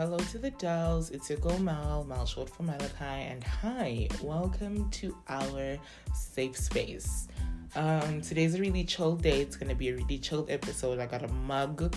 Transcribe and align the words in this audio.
hello 0.00 0.16
to 0.16 0.38
the 0.38 0.50
dolls. 0.52 1.10
It's 1.10 1.28
your 1.28 1.38
girl 1.40 1.58
Mal, 1.58 2.04
Mal 2.04 2.24
short 2.24 2.48
for 2.48 2.62
Malachi, 2.62 3.04
and 3.04 3.44
hi, 3.44 4.08
welcome 4.22 4.88
to 4.92 5.14
our 5.28 5.76
safe 6.14 6.56
space. 6.56 7.28
Um, 7.76 8.22
today's 8.22 8.54
a 8.54 8.60
really 8.60 8.82
chill 8.84 9.14
day. 9.14 9.42
It's 9.42 9.56
gonna 9.56 9.74
be 9.74 9.90
a 9.90 9.96
really 9.96 10.16
chilled 10.16 10.50
episode. 10.50 11.00
I 11.00 11.04
got 11.04 11.22
a 11.22 11.28
mug, 11.28 11.94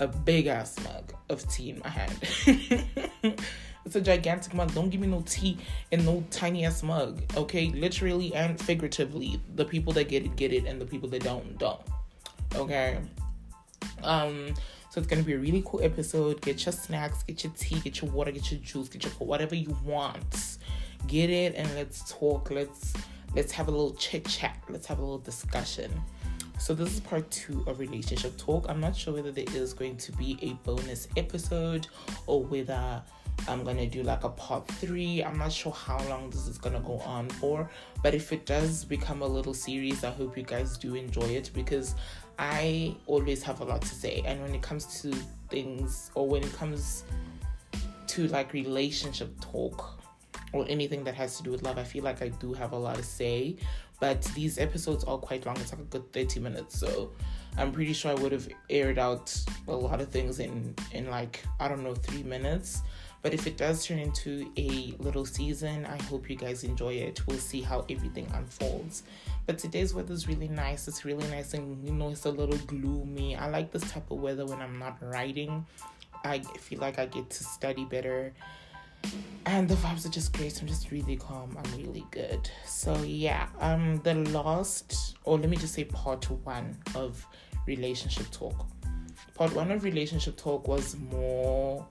a 0.00 0.08
big 0.08 0.48
ass 0.48 0.76
mug 0.82 1.14
of 1.30 1.48
tea 1.48 1.70
in 1.70 1.78
my 1.78 1.90
hand. 1.90 2.18
it's 3.84 3.94
a 3.94 4.00
gigantic 4.00 4.52
mug. 4.52 4.74
Don't 4.74 4.90
give 4.90 5.00
me 5.00 5.06
no 5.06 5.22
tea 5.24 5.56
in 5.92 6.04
no 6.04 6.24
tiny 6.32 6.64
ass 6.64 6.82
mug, 6.82 7.22
okay? 7.36 7.68
Literally 7.68 8.34
and 8.34 8.60
figuratively. 8.60 9.40
The 9.54 9.64
people 9.64 9.92
that 9.92 10.08
get 10.08 10.24
it 10.24 10.34
get 10.34 10.52
it, 10.52 10.64
and 10.64 10.80
the 10.80 10.86
people 10.86 11.08
that 11.10 11.22
don't 11.22 11.56
don't. 11.58 11.82
Okay. 12.56 12.98
Um 14.02 14.54
so 14.94 15.00
it's 15.00 15.10
gonna 15.10 15.24
be 15.24 15.32
a 15.32 15.38
really 15.38 15.60
cool 15.66 15.82
episode. 15.82 16.40
Get 16.40 16.64
your 16.64 16.72
snacks, 16.72 17.24
get 17.24 17.42
your 17.42 17.52
tea, 17.58 17.80
get 17.80 18.00
your 18.00 18.12
water, 18.12 18.30
get 18.30 18.52
your 18.52 18.60
juice, 18.60 18.88
get 18.88 19.02
your 19.02 19.12
whatever 19.14 19.56
you 19.56 19.76
want. 19.84 20.58
Get 21.08 21.30
it 21.30 21.56
and 21.56 21.68
let's 21.74 22.08
talk. 22.08 22.52
Let's 22.52 22.92
let's 23.34 23.50
have 23.50 23.66
a 23.66 23.72
little 23.72 23.94
chit 23.94 24.24
chat. 24.24 24.56
Let's 24.68 24.86
have 24.86 25.00
a 25.00 25.02
little 25.02 25.18
discussion. 25.18 25.90
So 26.60 26.74
this 26.74 26.92
is 26.92 27.00
part 27.00 27.28
two 27.32 27.64
of 27.66 27.80
relationship 27.80 28.38
talk. 28.38 28.66
I'm 28.68 28.78
not 28.78 28.94
sure 28.94 29.14
whether 29.14 29.32
there 29.32 29.44
is 29.52 29.72
going 29.74 29.96
to 29.96 30.12
be 30.12 30.38
a 30.42 30.52
bonus 30.64 31.08
episode 31.16 31.88
or 32.28 32.44
whether 32.44 33.02
I'm 33.48 33.64
gonna 33.64 33.86
do 33.86 34.04
like 34.04 34.22
a 34.22 34.28
part 34.28 34.68
three. 34.68 35.24
I'm 35.24 35.38
not 35.38 35.50
sure 35.50 35.72
how 35.72 35.98
long 36.08 36.30
this 36.30 36.46
is 36.46 36.56
gonna 36.56 36.78
go 36.78 37.00
on 37.00 37.28
for, 37.30 37.68
but 38.02 38.14
if 38.14 38.32
it 38.32 38.46
does 38.46 38.84
become 38.84 39.22
a 39.22 39.26
little 39.26 39.54
series, 39.54 40.04
I 40.04 40.12
hope 40.12 40.36
you 40.36 40.44
guys 40.44 40.78
do 40.78 40.94
enjoy 40.94 41.26
it 41.26 41.50
because 41.52 41.96
I 42.38 42.96
always 43.06 43.42
have 43.42 43.60
a 43.60 43.64
lot 43.64 43.82
to 43.82 43.94
say. 43.94 44.22
And 44.26 44.42
when 44.42 44.54
it 44.54 44.62
comes 44.62 45.00
to 45.02 45.14
things, 45.50 46.10
or 46.14 46.28
when 46.28 46.42
it 46.42 46.52
comes 46.54 47.04
to 48.08 48.28
like 48.28 48.52
relationship 48.52 49.40
talk 49.40 50.00
or 50.52 50.64
anything 50.68 51.04
that 51.04 51.14
has 51.14 51.36
to 51.38 51.42
do 51.42 51.50
with 51.50 51.62
love, 51.62 51.78
I 51.78 51.84
feel 51.84 52.04
like 52.04 52.22
I 52.22 52.28
do 52.28 52.52
have 52.52 52.72
a 52.72 52.78
lot 52.78 52.96
to 52.96 53.02
say. 53.02 53.56
But 54.00 54.22
these 54.34 54.58
episodes 54.58 55.04
are 55.04 55.18
quite 55.18 55.46
long, 55.46 55.56
it's 55.58 55.72
like 55.72 55.80
a 55.80 55.84
good 55.84 56.12
30 56.12 56.40
minutes. 56.40 56.78
So 56.78 57.12
I'm 57.56 57.72
pretty 57.72 57.92
sure 57.92 58.10
I 58.10 58.14
would 58.14 58.32
have 58.32 58.48
aired 58.68 58.98
out 58.98 59.36
a 59.68 59.72
lot 59.72 60.00
of 60.00 60.08
things 60.08 60.40
in, 60.40 60.74
in 60.92 61.08
like, 61.08 61.44
I 61.60 61.68
don't 61.68 61.84
know, 61.84 61.94
three 61.94 62.22
minutes. 62.22 62.82
But 63.24 63.32
if 63.32 63.46
it 63.46 63.56
does 63.56 63.86
turn 63.86 63.98
into 63.98 64.52
a 64.58 64.94
little 64.98 65.24
season, 65.24 65.86
I 65.86 65.96
hope 66.02 66.28
you 66.28 66.36
guys 66.36 66.62
enjoy 66.62 66.92
it. 66.92 67.26
We'll 67.26 67.38
see 67.38 67.62
how 67.62 67.86
everything 67.88 68.26
unfolds. 68.34 69.04
But 69.46 69.56
today's 69.56 69.94
weather 69.94 70.12
is 70.12 70.28
really 70.28 70.46
nice. 70.46 70.86
It's 70.88 71.06
really 71.06 71.26
nice 71.28 71.54
and 71.54 71.82
you 71.82 71.94
know 71.94 72.10
it's 72.10 72.26
a 72.26 72.30
little 72.30 72.58
gloomy. 72.66 73.34
I 73.34 73.48
like 73.48 73.72
this 73.72 73.90
type 73.90 74.10
of 74.10 74.18
weather 74.18 74.44
when 74.44 74.60
I'm 74.60 74.78
not 74.78 74.98
writing. 75.00 75.64
I 76.22 76.40
feel 76.40 76.80
like 76.80 76.98
I 76.98 77.06
get 77.06 77.30
to 77.30 77.44
study 77.44 77.86
better. 77.86 78.34
And 79.46 79.70
the 79.70 79.76
vibes 79.76 80.04
are 80.04 80.10
just 80.10 80.36
great. 80.36 80.60
I'm 80.60 80.68
just 80.68 80.90
really 80.90 81.16
calm. 81.16 81.56
I'm 81.56 81.78
really 81.78 82.04
good. 82.10 82.50
So 82.66 82.94
yeah, 83.04 83.48
um 83.58 84.02
the 84.04 84.16
last 84.16 85.16
or 85.24 85.38
let 85.38 85.48
me 85.48 85.56
just 85.56 85.72
say 85.72 85.84
part 85.84 86.30
one 86.44 86.76
of 86.94 87.26
relationship 87.66 88.30
talk. 88.30 88.66
Part 89.32 89.54
one 89.54 89.70
of 89.70 89.82
relationship 89.82 90.36
talk 90.36 90.68
was 90.68 90.94
more 91.10 91.86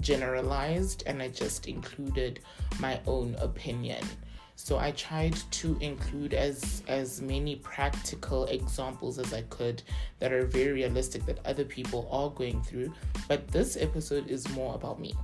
generalized 0.00 1.02
and 1.06 1.22
I 1.22 1.28
just 1.28 1.66
included 1.66 2.40
my 2.80 3.00
own 3.06 3.34
opinion. 3.36 4.04
So 4.56 4.78
I 4.78 4.92
tried 4.92 5.34
to 5.34 5.76
include 5.80 6.32
as 6.32 6.82
as 6.88 7.20
many 7.20 7.56
practical 7.56 8.46
examples 8.46 9.18
as 9.18 9.34
I 9.34 9.42
could 9.42 9.82
that 10.18 10.32
are 10.32 10.46
very 10.46 10.72
realistic 10.72 11.26
that 11.26 11.44
other 11.44 11.64
people 11.64 12.08
are 12.10 12.30
going 12.30 12.62
through. 12.62 12.92
But 13.28 13.48
this 13.48 13.76
episode 13.76 14.28
is 14.28 14.48
more 14.50 14.74
about 14.74 14.98
me. 14.98 15.14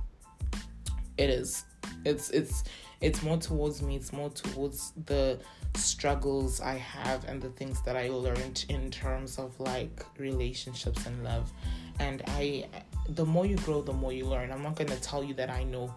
It 1.17 1.31
is. 1.31 1.65
It's 2.05 2.29
it's 2.29 2.63
it's 3.01 3.23
more 3.23 3.37
towards 3.37 3.81
me. 3.81 3.95
It's 3.95 4.13
more 4.13 4.29
towards 4.29 4.93
the 5.07 5.39
struggles 5.75 6.61
I 6.61 6.75
have 6.75 7.25
and 7.25 7.41
the 7.41 7.49
things 7.49 7.81
that 7.81 7.97
I 7.97 8.09
learned 8.09 8.65
in 8.69 8.91
terms 8.91 9.39
of 9.39 9.59
like 9.59 10.05
relationships 10.19 11.07
and 11.07 11.23
love. 11.23 11.51
And 11.99 12.21
I 12.27 12.67
the 13.09 13.25
more 13.25 13.45
you 13.45 13.57
grow, 13.57 13.81
the 13.81 13.93
more 13.93 14.13
you 14.13 14.25
learn. 14.25 14.51
I'm 14.51 14.61
not 14.61 14.75
gonna 14.75 14.95
tell 14.97 15.23
you 15.23 15.33
that 15.35 15.49
I 15.49 15.63
know 15.63 15.93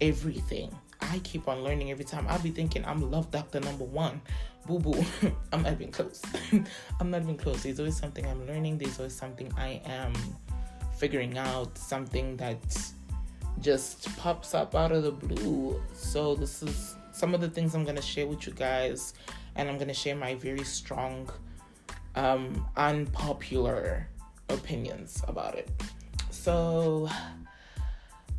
everything. 0.00 0.74
I 1.00 1.18
keep 1.20 1.48
on 1.48 1.62
learning 1.62 1.90
every 1.90 2.04
time. 2.04 2.26
I'll 2.28 2.38
be 2.38 2.50
thinking 2.50 2.84
I'm 2.84 3.10
love 3.10 3.30
doctor 3.30 3.60
number 3.60 3.84
one. 3.84 4.20
Boo 4.66 4.78
boo. 4.78 5.04
I'm 5.52 5.62
not 5.62 5.72
even 5.72 5.92
close. 5.92 6.22
I'm 7.00 7.10
not 7.10 7.22
even 7.22 7.36
close. 7.36 7.62
There's 7.62 7.78
always 7.78 7.96
something 7.96 8.26
I'm 8.26 8.46
learning. 8.46 8.78
There's 8.78 8.98
always 8.98 9.14
something 9.14 9.52
I 9.56 9.80
am 9.84 10.12
figuring 10.96 11.38
out. 11.38 11.76
Something 11.78 12.36
that 12.38 12.58
just 13.60 14.14
pops 14.16 14.54
up 14.54 14.74
out 14.74 14.92
of 14.92 15.02
the 15.02 15.12
blue. 15.12 15.80
So 15.92 16.34
this 16.34 16.62
is 16.62 16.96
some 17.12 17.34
of 17.34 17.40
the 17.40 17.48
things 17.48 17.74
I'm 17.74 17.84
gonna 17.84 18.02
share 18.02 18.26
with 18.26 18.46
you 18.46 18.52
guys, 18.52 19.14
and 19.54 19.68
I'm 19.68 19.78
gonna 19.78 19.94
share 19.94 20.16
my 20.16 20.34
very 20.34 20.64
strong, 20.64 21.30
um, 22.14 22.66
unpopular 22.76 24.08
opinions 24.48 25.22
about 25.26 25.54
it. 25.54 25.70
So 26.46 27.08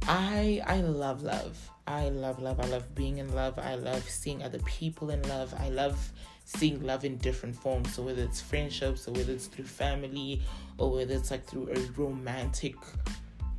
I 0.07 0.61
I 0.65 0.79
love 0.79 1.23
love. 1.23 1.69
I 1.85 2.07
love 2.07 2.41
love. 2.41 2.57
I 2.61 2.67
love 2.67 2.95
being 2.95 3.17
in 3.17 3.35
love. 3.35 3.59
I 3.59 3.75
love 3.75 4.09
seeing 4.09 4.41
other 4.43 4.59
people 4.59 5.09
in 5.09 5.21
love. 5.23 5.53
I 5.59 5.67
love 5.67 6.13
seeing 6.45 6.81
love 6.83 7.03
in 7.03 7.17
different 7.17 7.57
forms. 7.57 7.93
So 7.93 8.03
whether 8.03 8.23
it's 8.23 8.39
friendships 8.39 9.09
or 9.09 9.11
whether 9.11 9.33
it's 9.33 9.47
through 9.47 9.65
family 9.65 10.41
or 10.77 10.89
whether 10.89 11.15
it's 11.15 11.31
like 11.31 11.45
through 11.45 11.67
a 11.75 11.79
romantic 12.01 12.75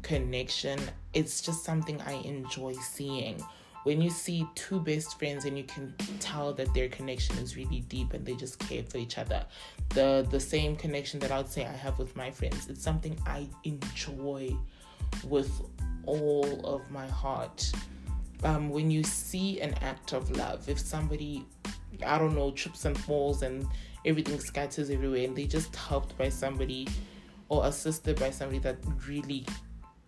connection, 0.01 0.81
it's 1.13 1.43
just 1.43 1.63
something 1.63 2.01
I 2.01 2.13
enjoy 2.13 2.73
seeing. 2.73 3.45
When 3.89 4.03
you 4.03 4.11
see 4.11 4.47
two 4.55 4.81
best 4.81 5.19
friends 5.19 5.47
and 5.47 5.57
you 5.57 5.65
can 5.65 5.95
tell 6.21 6.53
that 6.53 6.75
their 6.75 6.91
connection 6.91 7.39
is 7.39 7.57
really 7.57 7.81
deep 7.89 8.13
and 8.13 8.23
they 8.23 8.35
just 8.35 8.59
care 8.59 8.83
for 8.83 8.99
each 8.99 9.17
other. 9.17 9.47
The 9.89 10.27
the 10.29 10.39
same 10.39 10.77
connection 10.77 11.19
that 11.21 11.31
I 11.33 11.39
would 11.39 11.49
say 11.49 11.65
I 11.65 11.73
have 11.73 11.99
with 11.99 12.15
my 12.15 12.31
friends. 12.31 12.69
It's 12.69 12.83
something 12.83 13.19
I 13.25 13.49
enjoy 13.65 14.55
with 15.25 15.51
all 16.05 16.61
of 16.67 16.91
my 16.91 17.07
heart. 17.07 17.73
Um, 18.45 18.69
when 18.69 18.91
you 18.91 19.03
see 19.03 19.63
an 19.63 19.73
act 19.81 20.13
of 20.13 20.31
love, 20.37 20.69
if 20.69 20.79
somebody, 20.79 21.47
I 22.05 22.19
don't 22.19 22.35
know, 22.35 22.51
trips 22.51 22.85
and 22.85 22.95
falls 23.07 23.41
and 23.41 23.67
everything 24.05 24.39
scatters 24.39 24.91
everywhere, 24.91 25.25
and 25.25 25.35
they 25.35 25.47
just 25.47 25.75
helped 25.75 26.13
by 26.19 26.29
somebody 26.29 26.89
or 27.49 27.65
assisted 27.65 28.21
by 28.21 28.33
somebody 28.33 28.59
that 28.59 28.77
really, 29.07 29.47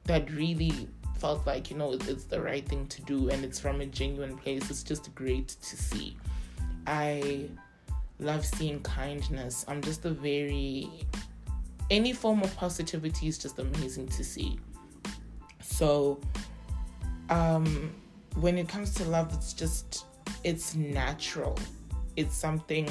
that 0.04 0.30
really 0.30 0.86
felt 1.20 1.46
like 1.46 1.70
you 1.70 1.76
know 1.76 1.92
it's 1.92 2.24
the 2.24 2.40
right 2.40 2.66
thing 2.66 2.86
to 2.88 3.02
do 3.02 3.28
and 3.28 3.44
it's 3.44 3.60
from 3.60 3.80
a 3.80 3.86
genuine 3.86 4.36
place. 4.36 4.70
It's 4.70 4.82
just 4.82 5.14
great 5.14 5.48
to 5.48 5.76
see. 5.76 6.16
I 6.86 7.48
love 8.18 8.44
seeing 8.44 8.80
kindness. 8.82 9.64
I'm 9.68 9.82
just 9.82 10.04
a 10.04 10.10
very 10.10 10.88
any 11.90 12.12
form 12.12 12.42
of 12.42 12.56
positivity 12.56 13.26
is 13.26 13.36
just 13.36 13.58
amazing 13.58 14.06
to 14.08 14.24
see. 14.24 14.58
So, 15.60 16.20
um, 17.28 17.92
when 18.36 18.56
it 18.58 18.68
comes 18.68 18.94
to 18.94 19.04
love, 19.04 19.32
it's 19.32 19.52
just, 19.52 20.06
it's 20.44 20.76
natural. 20.76 21.58
It's 22.16 22.36
something 22.36 22.88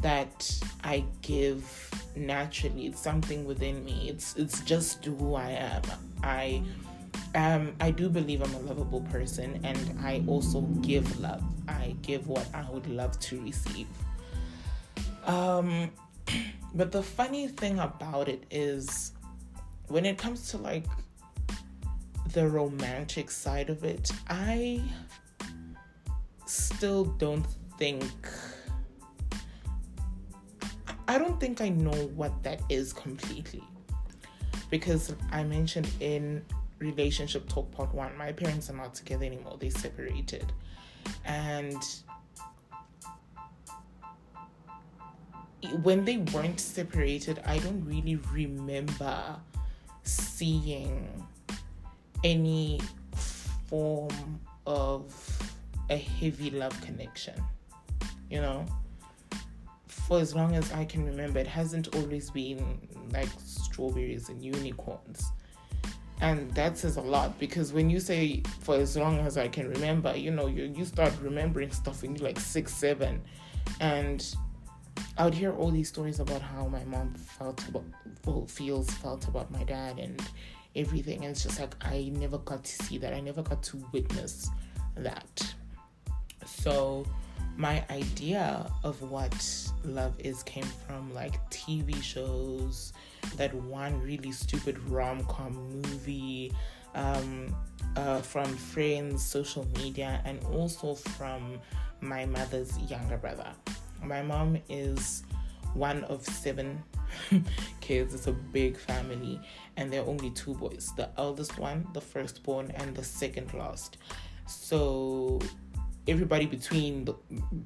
that 0.00 0.50
I 0.82 1.04
give 1.22 1.90
naturally. 2.16 2.86
It's 2.86 3.00
something 3.00 3.44
within 3.44 3.84
me. 3.84 4.08
It's 4.08 4.34
it's 4.36 4.60
just 4.62 5.04
who 5.04 5.34
I 5.34 5.50
am. 5.50 5.82
I 6.22 6.62
um 7.34 7.74
I 7.80 7.90
do 7.90 8.08
believe 8.08 8.42
I'm 8.42 8.54
a 8.54 8.60
lovable 8.60 9.02
person 9.02 9.60
and 9.64 9.98
I 10.02 10.22
also 10.26 10.62
give 10.82 11.20
love. 11.20 11.42
I 11.68 11.96
give 12.02 12.28
what 12.28 12.46
I 12.54 12.68
would 12.70 12.86
love 12.88 13.18
to 13.20 13.40
receive. 13.42 13.86
Um 15.26 15.90
but 16.74 16.92
the 16.92 17.02
funny 17.02 17.48
thing 17.48 17.78
about 17.78 18.28
it 18.28 18.44
is 18.50 19.12
when 19.88 20.04
it 20.04 20.18
comes 20.18 20.50
to 20.50 20.58
like 20.58 20.86
the 22.32 22.48
romantic 22.48 23.30
side 23.30 23.70
of 23.70 23.84
it, 23.84 24.10
I 24.28 24.82
still 26.46 27.04
don't 27.04 27.46
think. 27.78 28.04
I 31.06 31.18
don't 31.18 31.38
think 31.38 31.60
I 31.60 31.68
know 31.68 31.92
what 32.16 32.42
that 32.42 32.60
is 32.68 32.92
completely. 32.92 33.62
Because 34.70 35.14
I 35.30 35.44
mentioned 35.44 35.88
in 36.00 36.42
relationship 36.84 37.48
talk 37.48 37.70
part 37.72 37.94
one, 37.94 38.16
my 38.16 38.32
parents 38.32 38.70
are 38.70 38.76
not 38.76 38.94
together 38.94 39.24
anymore, 39.24 39.56
they 39.58 39.70
separated. 39.70 40.52
And 41.24 41.82
when 45.82 46.04
they 46.04 46.18
weren't 46.18 46.60
separated, 46.60 47.40
I 47.46 47.58
don't 47.58 47.84
really 47.84 48.16
remember 48.32 49.36
seeing 50.02 51.26
any 52.22 52.80
form 53.66 54.40
of 54.66 55.12
a 55.90 55.96
heavy 55.96 56.50
love 56.50 56.78
connection. 56.82 57.34
You 58.30 58.40
know, 58.40 58.66
for 59.86 60.20
as 60.20 60.34
long 60.34 60.54
as 60.54 60.72
I 60.72 60.84
can 60.84 61.04
remember, 61.04 61.38
it 61.38 61.46
hasn't 61.46 61.94
always 61.96 62.30
been 62.30 62.78
like 63.12 63.28
strawberries 63.38 64.28
and 64.28 64.42
unicorns. 64.42 65.32
And 66.20 66.50
that 66.52 66.78
says 66.78 66.96
a 66.96 67.00
lot 67.00 67.38
because 67.38 67.72
when 67.72 67.90
you 67.90 68.00
say 68.00 68.42
for 68.60 68.76
as 68.76 68.96
long 68.96 69.18
as 69.18 69.36
I 69.36 69.48
can 69.48 69.68
remember, 69.68 70.16
you 70.16 70.30
know, 70.30 70.46
you 70.46 70.64
you 70.64 70.84
start 70.84 71.12
remembering 71.20 71.70
stuff 71.70 72.02
when 72.02 72.14
you're 72.14 72.24
like 72.24 72.38
six, 72.38 72.72
seven, 72.72 73.20
and 73.80 74.34
I 75.18 75.24
would 75.24 75.34
hear 75.34 75.52
all 75.52 75.70
these 75.70 75.88
stories 75.88 76.20
about 76.20 76.40
how 76.40 76.66
my 76.66 76.84
mom 76.84 77.14
felt 77.14 77.66
about 77.68 77.84
feels 78.50 78.90
felt 78.90 79.28
about 79.28 79.50
my 79.50 79.64
dad 79.64 79.98
and 79.98 80.22
everything, 80.76 81.24
and 81.24 81.32
it's 81.32 81.42
just 81.42 81.60
like 81.60 81.74
I 81.84 82.10
never 82.14 82.38
got 82.38 82.64
to 82.64 82.84
see 82.84 82.98
that. 82.98 83.12
I 83.12 83.20
never 83.20 83.42
got 83.42 83.62
to 83.64 83.84
witness 83.92 84.50
that. 84.96 85.54
So 86.46 87.06
my 87.56 87.84
idea 87.90 88.70
of 88.82 89.00
what 89.02 89.34
love 89.84 90.14
is 90.18 90.42
came 90.42 90.66
from 90.86 91.12
like 91.14 91.38
TV 91.50 92.02
shows, 92.02 92.92
that 93.36 93.54
one 93.54 94.00
really 94.00 94.32
stupid 94.32 94.78
rom 94.88 95.24
com 95.24 95.54
movie, 95.82 96.52
um, 96.94 97.54
uh, 97.96 98.20
from 98.20 98.46
friends, 98.56 99.24
social 99.24 99.66
media, 99.76 100.20
and 100.24 100.42
also 100.44 100.94
from 100.94 101.60
my 102.00 102.26
mother's 102.26 102.76
younger 102.90 103.16
brother. 103.16 103.52
My 104.02 104.22
mom 104.22 104.58
is 104.68 105.22
one 105.74 106.04
of 106.04 106.24
seven 106.24 106.82
kids. 107.80 108.14
It's 108.14 108.26
a 108.26 108.32
big 108.32 108.76
family, 108.76 109.40
and 109.76 109.92
there 109.92 110.02
are 110.02 110.08
only 110.08 110.30
two 110.30 110.54
boys 110.54 110.92
the 110.96 111.08
eldest 111.16 111.58
one, 111.58 111.86
the 111.92 112.00
firstborn, 112.00 112.72
and 112.72 112.94
the 112.96 113.04
second 113.04 113.54
last. 113.54 113.98
So 114.46 115.40
everybody 116.06 116.46
between 116.46 117.04
the, 117.04 117.14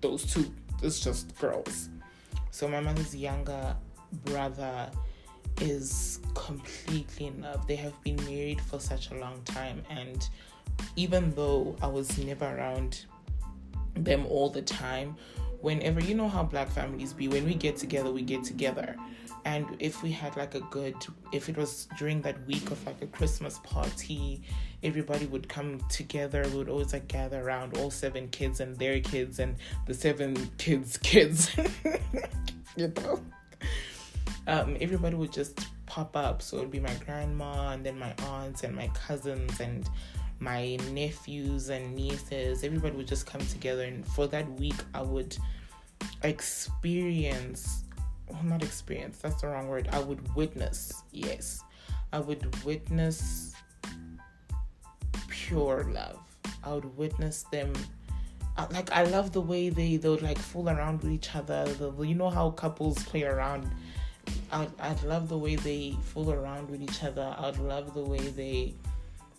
those 0.01 0.33
two 0.33 0.51
is 0.83 1.01
just 1.01 1.37
girls. 1.39 1.89
So 2.51 2.69
my 2.69 2.81
mother's 2.81 3.15
younger 3.15 3.77
brother 4.25 4.91
is 5.61 6.21
completely 6.35 7.27
in 7.27 7.43
love. 7.43 7.67
They 7.67 7.77
have 7.77 8.01
been 8.03 8.17
married 8.25 8.61
for 8.61 8.79
such 8.79 9.11
a 9.11 9.15
long 9.15 9.43
time, 9.45 9.83
and 9.91 10.29
even 10.97 11.35
though 11.35 11.77
I 11.83 11.89
was 11.89 12.17
never 12.19 12.45
around 12.45 13.07
them 13.95 14.27
all 14.27 14.51
the 14.51 14.63
time, 14.63 15.17
whenever 15.61 16.01
you 16.01 16.15
know 16.15 16.29
how 16.29 16.45
black 16.45 16.71
families 16.71 17.13
be, 17.13 17.29
when 17.29 17.45
we 17.45 17.55
get 17.55 17.77
together, 17.77 18.11
we 18.11 18.23
get 18.23 18.45
together. 18.45 18.97
And 19.45 19.77
if 19.79 20.03
we 20.03 20.11
had 20.11 20.37
like 20.37 20.55
a 20.55 20.61
good, 20.61 20.95
if 21.33 21.49
it 21.49 21.57
was 21.57 21.89
during 21.99 22.21
that 22.23 22.47
week 22.47 22.71
of 22.71 22.85
like 22.87 23.01
a 23.03 23.07
Christmas 23.07 23.59
party, 23.61 24.43
everybody 24.83 25.27
would 25.27 25.49
come 25.49 25.81
together. 25.89 26.45
We 26.51 26.59
would 26.59 26.69
always 26.69 26.93
like 26.93 27.09
gather 27.09 27.41
around 27.41 27.77
all 27.77 27.91
seven 27.91 28.29
kids 28.29 28.61
and 28.61 28.77
their 28.77 29.01
kids 29.01 29.39
and 29.39 29.57
the 29.87 29.95
seven 29.95 30.51
kids' 30.59 30.97
kids. 31.03 31.51
you 32.77 32.93
know? 32.97 33.23
Um, 34.47 34.77
everybody 34.81 35.17
would 35.17 35.33
just 35.33 35.67
pop 35.87 36.17
up. 36.17 36.43
So 36.43 36.59
it 36.59 36.61
would 36.61 36.71
be 36.71 36.81
my 36.81 36.95
grandma 37.05 37.71
and 37.71 37.85
then 37.85 37.99
my 37.99 38.15
aunts 38.25 38.65
and 38.65 38.75
my 38.75 38.89
cousins 38.89 39.61
and 39.61 39.89
my 40.41 40.77
nephews 40.93 41.69
and 41.69 41.95
nieces. 41.95 42.65
Everybody 42.65 42.97
would 42.97 43.09
just 43.09 43.27
come 43.27 43.41
together. 43.47 43.83
And 43.83 44.07
for 44.07 44.27
that 44.29 44.49
week, 44.59 44.77
I 44.95 45.03
would 45.03 45.37
experience 46.23 47.85
well, 48.39 48.51
not 48.51 48.63
experience, 48.63 49.19
that's 49.19 49.41
the 49.41 49.49
wrong 49.49 49.69
word. 49.69 49.89
I 49.93 49.99
would 49.99 50.35
witness, 50.35 51.03
yes. 51.13 51.63
I 52.13 52.21
would 52.21 52.65
witness 52.65 53.53
pure 55.29 55.91
love. 55.93 56.19
I 56.65 56.75
would 56.75 56.97
witness 56.97 57.45
them. 57.51 57.73
Uh, 58.57 58.67
like 58.71 58.91
I 58.93 59.05
love 59.05 59.33
the 59.33 59.41
way 59.41 59.69
they 59.69 59.97
they 59.97 60.09
would 60.09 60.23
like 60.23 60.39
fool 60.39 60.69
around 60.69 61.03
with 61.03 61.13
each 61.13 61.35
other. 61.35 61.65
The, 61.65 61.93
you 62.03 62.15
know 62.15 62.31
how 62.31 62.51
couples 62.51 63.03
play 63.05 63.25
around. 63.25 63.71
I 64.53 64.69
I'd 64.81 65.03
love 65.03 65.29
the 65.29 65.39
way 65.39 65.57
they 65.57 65.97
fool 66.03 66.33
around 66.33 66.71
with 66.71 66.83
each 66.83 67.03
other. 67.05 67.35
I'd 67.39 67.59
love 67.59 67.95
the 67.95 68.03
way 68.03 68.19
they 68.19 68.75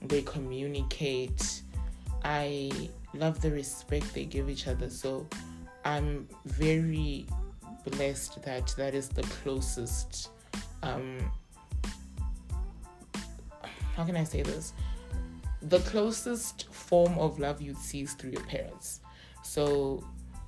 they 0.02 0.22
communicate. 0.22 1.62
I 2.24 2.72
love 3.13 3.42
the 3.42 3.52
respect 3.52 4.13
they 4.13 4.25
give 4.25 4.50
each 4.50 4.68
other. 4.68 4.90
So 4.90 5.28
I'm 5.86 6.28
very 6.45 7.25
blessed 7.86 8.42
that 8.44 8.74
that 8.78 8.94
is 8.94 9.10
the 9.10 9.24
closest. 9.24 10.30
Um, 10.84 11.31
how 13.96 14.06
can 14.06 14.16
I 14.16 14.24
say 14.24 14.42
this? 14.42 14.74
the 15.62 15.80
closest 15.80 16.72
form 16.74 17.18
of 17.18 17.40
love 17.40 17.62
you'd 17.62 17.78
see 17.78 18.02
is 18.02 18.14
through 18.14 18.31
your 18.31 18.44
parents. 18.44 19.02
So 19.44 20.04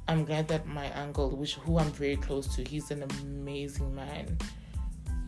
I'm 0.08 0.26
glad 0.26 0.48
that 0.48 0.66
my 0.68 0.92
uncle, 0.94 1.30
which 1.30 1.56
who 1.56 1.78
I'm 1.78 1.92
very 1.92 2.16
close 2.16 2.56
to, 2.56 2.64
he's 2.64 2.92
an 2.92 3.04
amazing 3.04 3.94
man. 3.94 4.38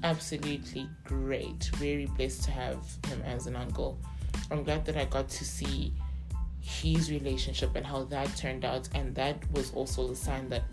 Absolutely 0.04 0.90
great. 1.04 1.70
Very 1.76 2.06
blessed 2.06 2.44
to 2.46 2.52
have 2.52 2.78
him 3.08 3.22
as 3.24 3.48
an 3.48 3.56
uncle. 3.56 4.00
I'm 4.52 4.64
glad 4.64 4.86
that 4.86 4.98
I 4.98 5.06
got 5.06 5.30
to 5.30 5.46
see 5.46 5.94
his 6.60 7.12
relationship 7.12 7.76
and 7.76 7.86
how 7.86 8.04
that 8.06 8.36
turned 8.38 8.64
out 8.64 8.88
and 8.96 9.14
that 9.16 9.38
was 9.52 9.74
also 9.74 10.08
the 10.08 10.16
sign 10.16 10.48
that 10.48 10.64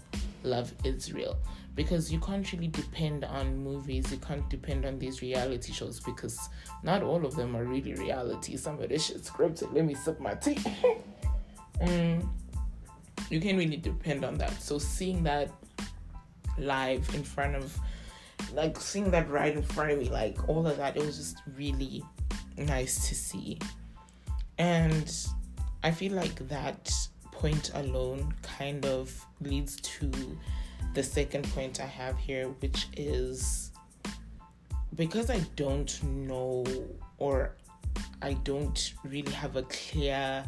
love 0.45 0.73
is 0.85 1.13
real 1.13 1.39
because 1.75 2.13
you 2.13 2.21
can't 2.21 2.51
really 2.53 2.69
depend 2.69 3.25
on 3.25 3.57
movies, 3.57 4.11
you 4.11 4.19
can't 4.19 4.49
depend 4.51 4.85
on 4.85 4.99
these 4.99 5.23
reality 5.23 5.73
shows 5.73 6.01
because 6.01 6.39
not 6.83 7.03
all 7.03 7.25
of 7.25 7.37
them 7.37 7.57
are 7.57 7.65
really 7.65 7.95
reality. 7.95 8.57
Some 8.57 8.81
of 8.81 8.89
this 8.89 9.07
shit 9.07 9.23
scripted. 9.23 9.73
Let 9.73 9.85
me 9.85 9.95
sip 9.95 10.21
my 10.21 10.35
tea. 10.35 10.59
um, 11.81 12.35
you 13.31 13.41
can't 13.41 13.57
really 13.57 13.77
depend 13.77 14.25
on 14.25 14.35
that. 14.39 14.61
So 14.61 14.79
seeing 14.79 15.23
that 15.25 15.51
live 16.59 17.09
in 17.15 17.23
front 17.23 17.55
of, 17.55 17.79
like 18.53 18.79
seeing 18.81 19.11
that 19.13 19.31
right 19.31 19.55
in 19.55 19.63
front 19.63 19.93
of 19.93 19.99
me, 19.99 20.09
like 20.09 20.49
all 20.49 20.67
of 20.67 20.77
that, 20.77 20.97
it 20.97 21.07
was 21.07 21.17
just 21.17 21.39
really 21.57 22.03
nice 22.57 23.09
to 23.09 23.15
see. 23.15 23.59
And 24.59 25.11
I 25.83 25.91
feel 25.93 26.13
like 26.13 26.47
that 26.49 26.93
point 27.41 27.71
alone 27.75 28.35
kind 28.43 28.85
of 28.85 29.27
leads 29.41 29.77
to 29.81 30.11
the 30.93 31.03
second 31.03 31.49
point 31.55 31.81
I 31.81 31.87
have 31.87 32.19
here, 32.19 32.49
which 32.61 32.89
is 32.99 33.71
because 34.95 35.31
I 35.31 35.39
don't 35.57 36.03
know 36.03 36.67
or 37.17 37.57
I 38.21 38.35
don't 38.35 38.93
really 39.05 39.33
have 39.33 39.57
a 39.57 39.63
clear 39.63 40.45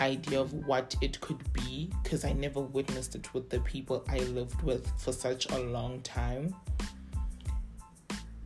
idea 0.00 0.40
of 0.40 0.52
what 0.66 0.94
it 1.00 1.18
could 1.22 1.50
be 1.54 1.90
because 2.02 2.26
I 2.26 2.34
never 2.34 2.60
witnessed 2.60 3.14
it 3.14 3.32
with 3.32 3.48
the 3.48 3.60
people 3.60 4.04
I 4.06 4.18
lived 4.18 4.60
with 4.60 4.86
for 4.98 5.12
such 5.12 5.50
a 5.50 5.58
long 5.58 6.02
time 6.02 6.54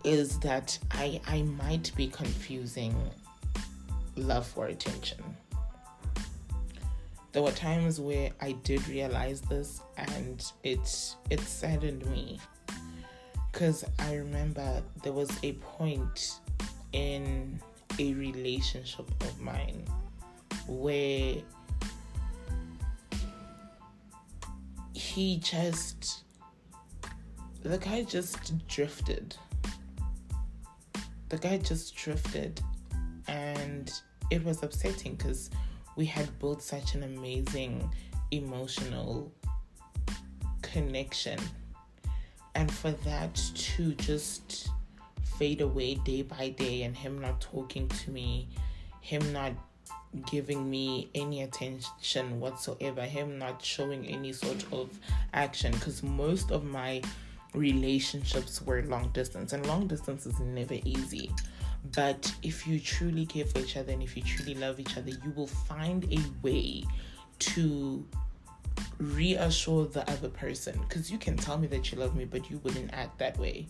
is 0.05 0.39
that 0.41 0.79
I 0.93 1.21
I 1.27 1.43
might 1.43 1.91
be 1.97 2.07
confusing 2.07 2.95
love 4.17 4.47
for 4.47 4.67
attention. 4.67 5.19
There 7.35 7.43
were 7.43 7.51
times 7.51 8.01
where 8.01 8.31
I 8.41 8.53
did 8.63 8.87
realize 8.87 9.41
this 9.41 9.81
and 9.97 10.41
it 10.63 11.17
it 11.31 11.41
saddened 11.41 12.07
me. 12.07 12.39
Cause 13.51 13.85
I 13.99 14.15
remember 14.15 14.81
there 15.03 15.13
was 15.13 15.31
a 15.43 15.55
point 15.55 16.39
in 16.93 17.61
a 17.99 18.15
relationship 18.15 19.11
of 19.21 19.41
mine 19.41 19.85
where 20.69 21.39
he 24.93 25.39
just 25.39 26.23
the 27.65 27.79
guy 27.79 28.05
just 28.05 28.65
drifted. 28.69 29.35
The 31.31 31.39
guy 31.39 31.59
just 31.59 31.97
drifted 31.97 32.61
and 33.27 33.93
it 34.31 34.45
was 34.45 34.63
upsetting 34.63 35.17
because 35.17 35.51
we 35.97 36.07
had 36.07 36.39
built 36.39 36.63
such 36.63 36.95
an 36.95 37.03
amazing 37.03 37.91
emotional 38.31 39.33
connection. 40.63 41.39
And 42.55 42.71
for 42.71 42.91
that 42.91 43.35
to 43.55 43.95
just 43.95 44.69
fade 45.39 45.61
away 45.61 45.97
day 45.97 46.23
by 46.23 46.51
day 46.51 46.83
and 46.83 46.97
him 46.97 47.21
not 47.21 47.41
talking 47.41 47.89
to 47.89 48.11
me, 48.11 48.49
him 49.01 49.33
not 49.33 49.53
giving 50.31 50.71
me 50.71 51.11
any 51.15 51.43
attention 51.43 52.39
whatsoever, 52.39 53.03
him 53.03 53.39
not 53.39 53.63
showing 53.63 54.07
any 54.07 54.33
sort 54.33 54.65
of 54.73 54.89
action. 55.33 55.73
Because 55.73 56.03
most 56.03 56.51
of 56.53 56.65
my 56.65 57.03
relationships 57.55 58.63
were 58.63 58.83
long 58.83 59.11
distance, 59.11 59.53
and 59.53 59.67
long 59.67 59.87
distance 59.87 60.27
is 60.27 60.39
never 60.41 60.75
easy. 60.85 61.31
But 61.93 62.35
if 62.43 62.67
you 62.67 62.81
truly 62.81 63.27
care 63.27 63.45
for 63.45 63.59
each 63.59 63.77
other 63.77 63.93
and 63.93 64.03
if 64.03 64.17
you 64.17 64.23
truly 64.23 64.55
love 64.55 64.81
each 64.81 64.97
other, 64.97 65.11
you 65.11 65.33
will 65.37 65.47
find 65.47 66.05
a 66.13 66.19
way 66.43 66.85
to 67.41 68.05
reassure 68.99 69.87
the 69.87 70.09
other 70.11 70.29
person. 70.29 70.81
Because 70.89 71.11
you 71.11 71.19
can 71.19 71.37
tell 71.37 71.59
me 71.59 71.67
that 71.69 71.93
you 71.93 71.99
love 71.99 72.17
me, 72.17 72.25
but 72.25 72.51
you 72.51 72.59
wouldn't 72.65 72.93
act 72.95 73.19
that 73.19 73.39
way. 73.39 73.67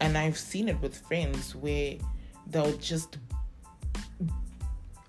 And 0.00 0.18
I've 0.18 0.38
seen 0.38 0.68
it 0.68 0.80
with 0.80 0.96
friends 0.96 1.54
where 1.54 1.96
they'll 2.48 2.76
just 2.78 3.18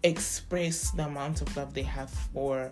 express 0.03 0.91
the 0.91 1.05
amount 1.05 1.41
of 1.41 1.55
love 1.57 1.73
they 1.73 1.83
have 1.83 2.09
for 2.09 2.71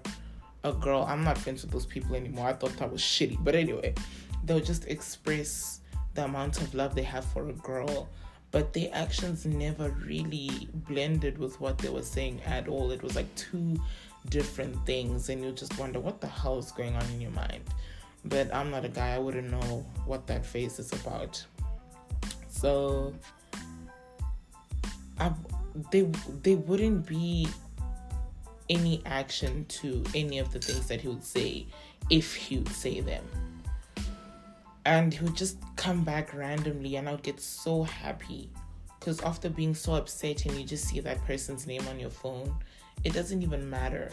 a 0.64 0.74
girl. 0.74 1.06
I'm 1.08 1.24
not 1.24 1.38
friends 1.38 1.64
with 1.64 1.72
those 1.72 1.86
people 1.86 2.16
anymore. 2.16 2.48
I 2.48 2.54
thought 2.54 2.76
that 2.78 2.92
was 2.92 3.02
shitty. 3.02 3.44
But 3.44 3.56
anyway, 3.56 3.96
they'll 4.44 4.60
just 4.60 4.86
express 4.86 5.82
the 6.14 6.26
amount 6.26 6.62
of 6.62 6.74
love 6.74 6.96
they 6.96 7.04
have 7.04 7.26
for 7.26 7.50
a 7.50 7.54
girl 7.54 8.10
but 8.52 8.74
their 8.74 8.90
actions 8.94 9.46
never 9.46 9.90
really 10.06 10.70
blended 10.74 11.38
with 11.38 11.60
what 11.60 11.78
they 11.78 11.90
were 11.90 12.04
saying 12.04 12.42
at 12.46 12.68
all. 12.68 12.92
It 12.92 13.04
was 13.04 13.16
like 13.16 13.34
two 13.36 13.78
different 14.30 14.86
things, 14.86 15.30
and 15.30 15.44
you 15.44 15.52
just 15.52 15.78
wonder 15.78 16.00
what 16.00 16.22
the 16.22 16.28
hell 16.28 16.58
is 16.58 16.72
going 16.72 16.96
on 16.96 17.06
in 17.12 17.22
your 17.22 17.32
mind. 17.32 17.64
But 18.26 18.54
I'm 18.54 18.72
not 18.72 18.86
a 18.86 18.90
guy, 18.90 19.16
I 19.16 19.20
wouldn't 19.20 19.52
know 19.52 19.86
what 20.06 20.28
that 20.28 20.46
face 20.46 20.80
is 20.80 20.92
about. 20.94 21.44
So, 22.50 23.14
I, 25.20 25.32
they, 25.92 26.10
they 26.44 26.56
wouldn't 26.56 27.06
be 27.06 27.48
any 28.70 29.02
action 29.06 29.66
to 29.66 30.04
any 30.14 30.40
of 30.40 30.52
the 30.52 30.60
things 30.60 30.88
that 30.88 31.02
he 31.02 31.08
would 31.08 31.24
say 31.24 31.68
if 32.10 32.36
he 32.36 32.58
would 32.58 32.70
say 32.70 33.02
them. 33.02 33.24
And 34.88 35.14
he 35.14 35.22
would 35.22 35.36
just 35.36 35.58
come 35.76 36.06
back 36.06 36.34
randomly, 36.34 36.96
and 36.96 37.10
I 37.10 37.12
would 37.12 37.22
get 37.22 37.42
so 37.42 37.84
happy 37.84 38.50
because 38.98 39.20
after 39.20 39.50
being 39.50 39.76
so 39.76 39.96
upset 39.96 40.46
and 40.46 40.58
you 40.58 40.66
just 40.66 40.86
see 40.88 41.02
that 41.02 41.22
person's 41.26 41.68
name 41.68 41.86
on 41.90 42.00
your 42.00 42.10
phone, 42.10 42.56
it 43.04 43.12
doesn't 43.12 43.44
even 43.44 43.70
matter. 43.70 44.10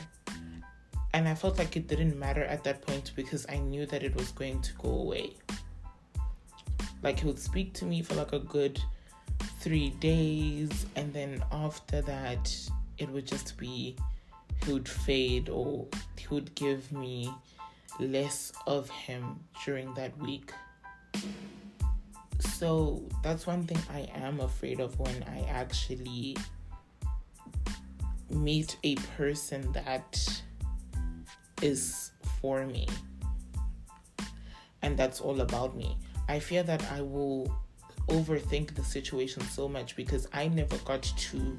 And 1.12 1.28
I 1.28 1.34
felt 1.36 1.58
like 1.58 1.76
it 1.76 1.86
didn't 1.86 2.18
matter 2.18 2.42
at 2.42 2.64
that 2.64 2.82
point 2.82 3.12
because 3.14 3.46
I 3.48 3.58
knew 3.58 3.86
that 3.86 4.02
it 4.02 4.16
was 4.16 4.32
going 4.32 4.60
to 4.62 4.74
go 4.74 4.88
away. 4.88 5.36
Like 7.04 7.20
he 7.20 7.26
would 7.26 7.38
speak 7.38 7.72
to 7.74 7.84
me 7.84 8.02
for 8.02 8.16
like 8.16 8.32
a 8.32 8.40
good 8.40 8.82
three 9.60 9.90
days, 10.00 10.86
and 10.96 11.12
then 11.12 11.40
after 11.52 12.02
that, 12.02 12.52
it 12.98 13.08
would 13.10 13.28
just 13.28 13.56
be 13.56 13.94
he 14.66 14.72
would 14.72 14.88
fade 14.88 15.50
or 15.50 15.86
he 16.18 16.26
would 16.34 16.52
give 16.56 16.90
me 16.90 17.32
less 17.98 18.52
of 18.66 18.88
him 18.90 19.40
during 19.64 19.92
that 19.94 20.16
week. 20.18 20.52
So 22.38 23.02
that's 23.22 23.46
one 23.46 23.64
thing 23.64 23.78
I 23.90 24.08
am 24.14 24.40
afraid 24.40 24.80
of 24.80 24.98
when 24.98 25.22
I 25.24 25.44
actually 25.48 26.36
meet 28.30 28.76
a 28.82 28.96
person 29.16 29.70
that 29.72 30.42
is 31.62 32.10
for 32.40 32.66
me 32.66 32.88
and 34.84 34.98
that's 34.98 35.20
all 35.20 35.40
about 35.40 35.74
me. 35.76 35.96
I 36.28 36.38
fear 36.38 36.62
that 36.62 36.84
I 36.92 37.00
will 37.00 37.50
overthink 38.08 38.74
the 38.74 38.84
situation 38.84 39.42
so 39.42 39.66
much 39.66 39.96
because 39.96 40.28
I 40.32 40.48
never 40.48 40.76
got 40.78 41.02
to 41.02 41.58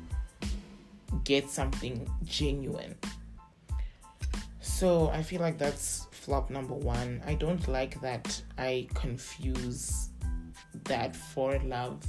get 1.24 1.50
something 1.50 2.08
genuine. 2.24 2.96
So 4.62 5.10
I 5.10 5.24
feel 5.24 5.42
like 5.42 5.58
that's 5.58 6.06
flop 6.26 6.50
number 6.50 6.74
one. 6.74 7.22
I 7.28 7.36
don't 7.36 7.68
like 7.68 8.02
that 8.02 8.42
I 8.58 8.88
confuse 8.96 10.10
that 10.86 11.16
for 11.16 11.60
love. 11.60 12.04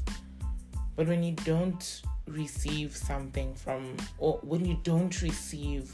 But 0.96 1.06
when 1.06 1.23
you 1.23 1.35
don't 1.44 2.02
receive 2.26 2.96
something 2.96 3.54
from, 3.54 3.94
or 4.16 4.38
when 4.42 4.64
you 4.64 4.80
don't 4.82 5.20
receive 5.20 5.92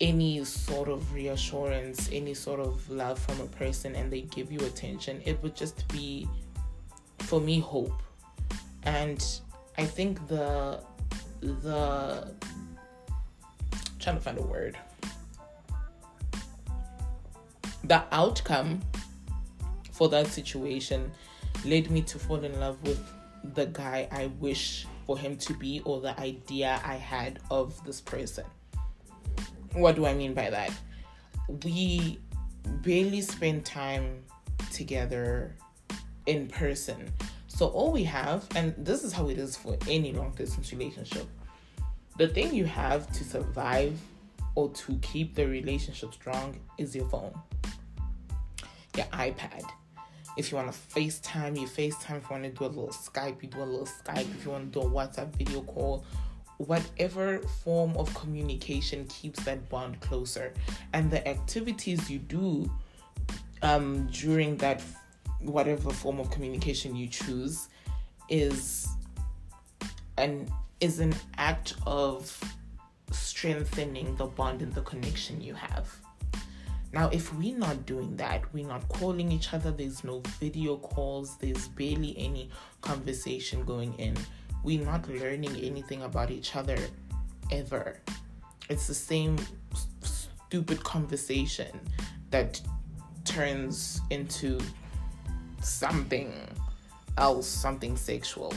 any 0.00 0.44
sort 0.44 0.88
of 0.88 1.12
reassurance, 1.12 2.08
any 2.12 2.32
sort 2.32 2.60
of 2.60 2.88
love 2.88 3.18
from 3.18 3.40
a 3.40 3.46
person, 3.46 3.96
and 3.96 4.12
they 4.12 4.22
give 4.22 4.52
you 4.52 4.60
attention, 4.60 5.20
it 5.24 5.42
would 5.42 5.56
just 5.56 5.86
be, 5.88 6.28
for 7.18 7.40
me, 7.40 7.58
hope. 7.58 8.02
And 8.84 9.24
I 9.76 9.84
think 9.84 10.28
the, 10.28 10.78
the, 11.40 12.32
trying 13.98 14.16
to 14.16 14.22
find 14.22 14.38
a 14.38 14.42
word 14.42 14.78
the 17.84 18.02
outcome 18.12 18.80
for 19.92 20.08
that 20.08 20.26
situation 20.26 21.10
led 21.64 21.90
me 21.90 22.02
to 22.02 22.18
fall 22.18 22.42
in 22.42 22.58
love 22.58 22.82
with 22.82 23.00
the 23.54 23.66
guy 23.66 24.08
I 24.10 24.26
wish 24.40 24.86
for 25.06 25.18
him 25.18 25.36
to 25.36 25.54
be 25.54 25.80
or 25.84 26.00
the 26.00 26.18
idea 26.18 26.80
I 26.84 26.94
had 26.94 27.40
of 27.50 27.82
this 27.84 28.00
person. 28.00 28.44
What 29.72 29.96
do 29.96 30.06
I 30.06 30.14
mean 30.14 30.34
by 30.34 30.50
that? 30.50 30.72
We 31.64 32.18
barely 32.82 33.20
spend 33.20 33.66
time 33.66 34.22
together 34.72 35.54
in 36.26 36.48
person. 36.48 37.12
So 37.48 37.68
all 37.68 37.92
we 37.92 38.04
have, 38.04 38.46
and 38.56 38.74
this 38.78 39.04
is 39.04 39.12
how 39.12 39.28
it 39.28 39.38
is 39.38 39.56
for 39.56 39.76
any 39.88 40.12
long 40.12 40.32
distance 40.32 40.72
relationship, 40.72 41.26
the 42.16 42.28
thing 42.28 42.54
you 42.54 42.64
have 42.64 43.12
to 43.12 43.24
survive 43.24 43.98
or 44.54 44.70
to 44.70 44.98
keep 45.02 45.34
the 45.34 45.46
relationship 45.46 46.14
strong 46.14 46.58
is 46.78 46.96
your 46.96 47.08
phone 47.08 47.34
your 48.96 49.06
iPad. 49.06 49.64
If 50.36 50.50
you 50.50 50.56
want 50.56 50.72
to 50.72 50.78
FaceTime, 50.78 51.58
you 51.58 51.66
FaceTime. 51.66 52.18
If 52.18 52.24
you 52.24 52.30
want 52.30 52.42
to 52.44 52.50
do 52.50 52.64
a 52.64 52.66
little 52.66 52.88
Skype, 52.88 53.42
you 53.42 53.48
do 53.48 53.62
a 53.62 53.64
little 53.64 53.86
Skype. 53.86 54.28
If 54.34 54.44
you 54.44 54.50
want 54.50 54.72
to 54.72 54.80
do 54.80 54.86
a 54.86 54.90
WhatsApp 54.90 55.34
video 55.36 55.62
call, 55.62 56.04
whatever 56.58 57.38
form 57.38 57.96
of 57.96 58.12
communication 58.14 59.06
keeps 59.06 59.44
that 59.44 59.68
bond 59.68 60.00
closer. 60.00 60.52
And 60.92 61.10
the 61.10 61.26
activities 61.28 62.10
you 62.10 62.18
do 62.18 62.70
um, 63.62 64.06
during 64.08 64.56
that 64.58 64.82
whatever 65.40 65.92
form 65.92 66.20
of 66.20 66.30
communication 66.30 66.96
you 66.96 67.06
choose 67.06 67.68
is 68.28 68.88
an 70.16 70.50
is 70.80 70.98
an 71.00 71.14
act 71.38 71.74
of 71.86 72.38
strengthening 73.10 74.16
the 74.16 74.26
bond 74.26 74.62
and 74.62 74.72
the 74.72 74.82
connection 74.82 75.40
you 75.40 75.54
have. 75.54 75.94
Now, 76.94 77.08
if 77.08 77.34
we're 77.34 77.58
not 77.58 77.86
doing 77.86 78.16
that, 78.18 78.44
we're 78.54 78.68
not 78.68 78.86
calling 78.86 79.32
each 79.32 79.52
other, 79.52 79.72
there's 79.72 80.04
no 80.04 80.22
video 80.38 80.76
calls, 80.76 81.36
there's 81.38 81.66
barely 81.66 82.14
any 82.16 82.50
conversation 82.82 83.64
going 83.64 83.94
in, 83.94 84.16
we're 84.62 84.84
not 84.84 85.08
learning 85.08 85.56
anything 85.56 86.02
about 86.02 86.30
each 86.30 86.54
other 86.54 86.78
ever. 87.50 87.98
It's 88.70 88.86
the 88.86 88.94
same 88.94 89.36
stupid 90.02 90.84
conversation 90.84 91.80
that 92.30 92.60
turns 93.24 94.00
into 94.10 94.60
something 95.62 96.32
else, 97.18 97.48
something 97.48 97.96
sexual. 97.96 98.54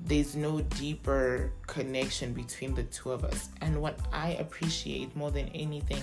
There's 0.00 0.34
no 0.34 0.62
deeper 0.62 1.52
connection 1.66 2.32
between 2.32 2.74
the 2.74 2.84
two 2.84 3.12
of 3.12 3.24
us. 3.24 3.50
And 3.60 3.82
what 3.82 3.98
I 4.10 4.30
appreciate 4.40 5.14
more 5.14 5.30
than 5.30 5.48
anything 5.48 6.02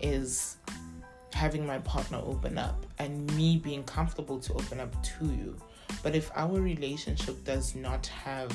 is 0.00 0.57
having 1.32 1.66
my 1.66 1.78
partner 1.78 2.20
open 2.24 2.58
up 2.58 2.86
and 2.98 3.34
me 3.36 3.56
being 3.58 3.84
comfortable 3.84 4.38
to 4.40 4.52
open 4.54 4.80
up 4.80 5.02
to 5.02 5.26
you. 5.26 5.56
But 6.02 6.14
if 6.14 6.30
our 6.34 6.60
relationship 6.60 7.44
does 7.44 7.74
not 7.74 8.06
have 8.06 8.52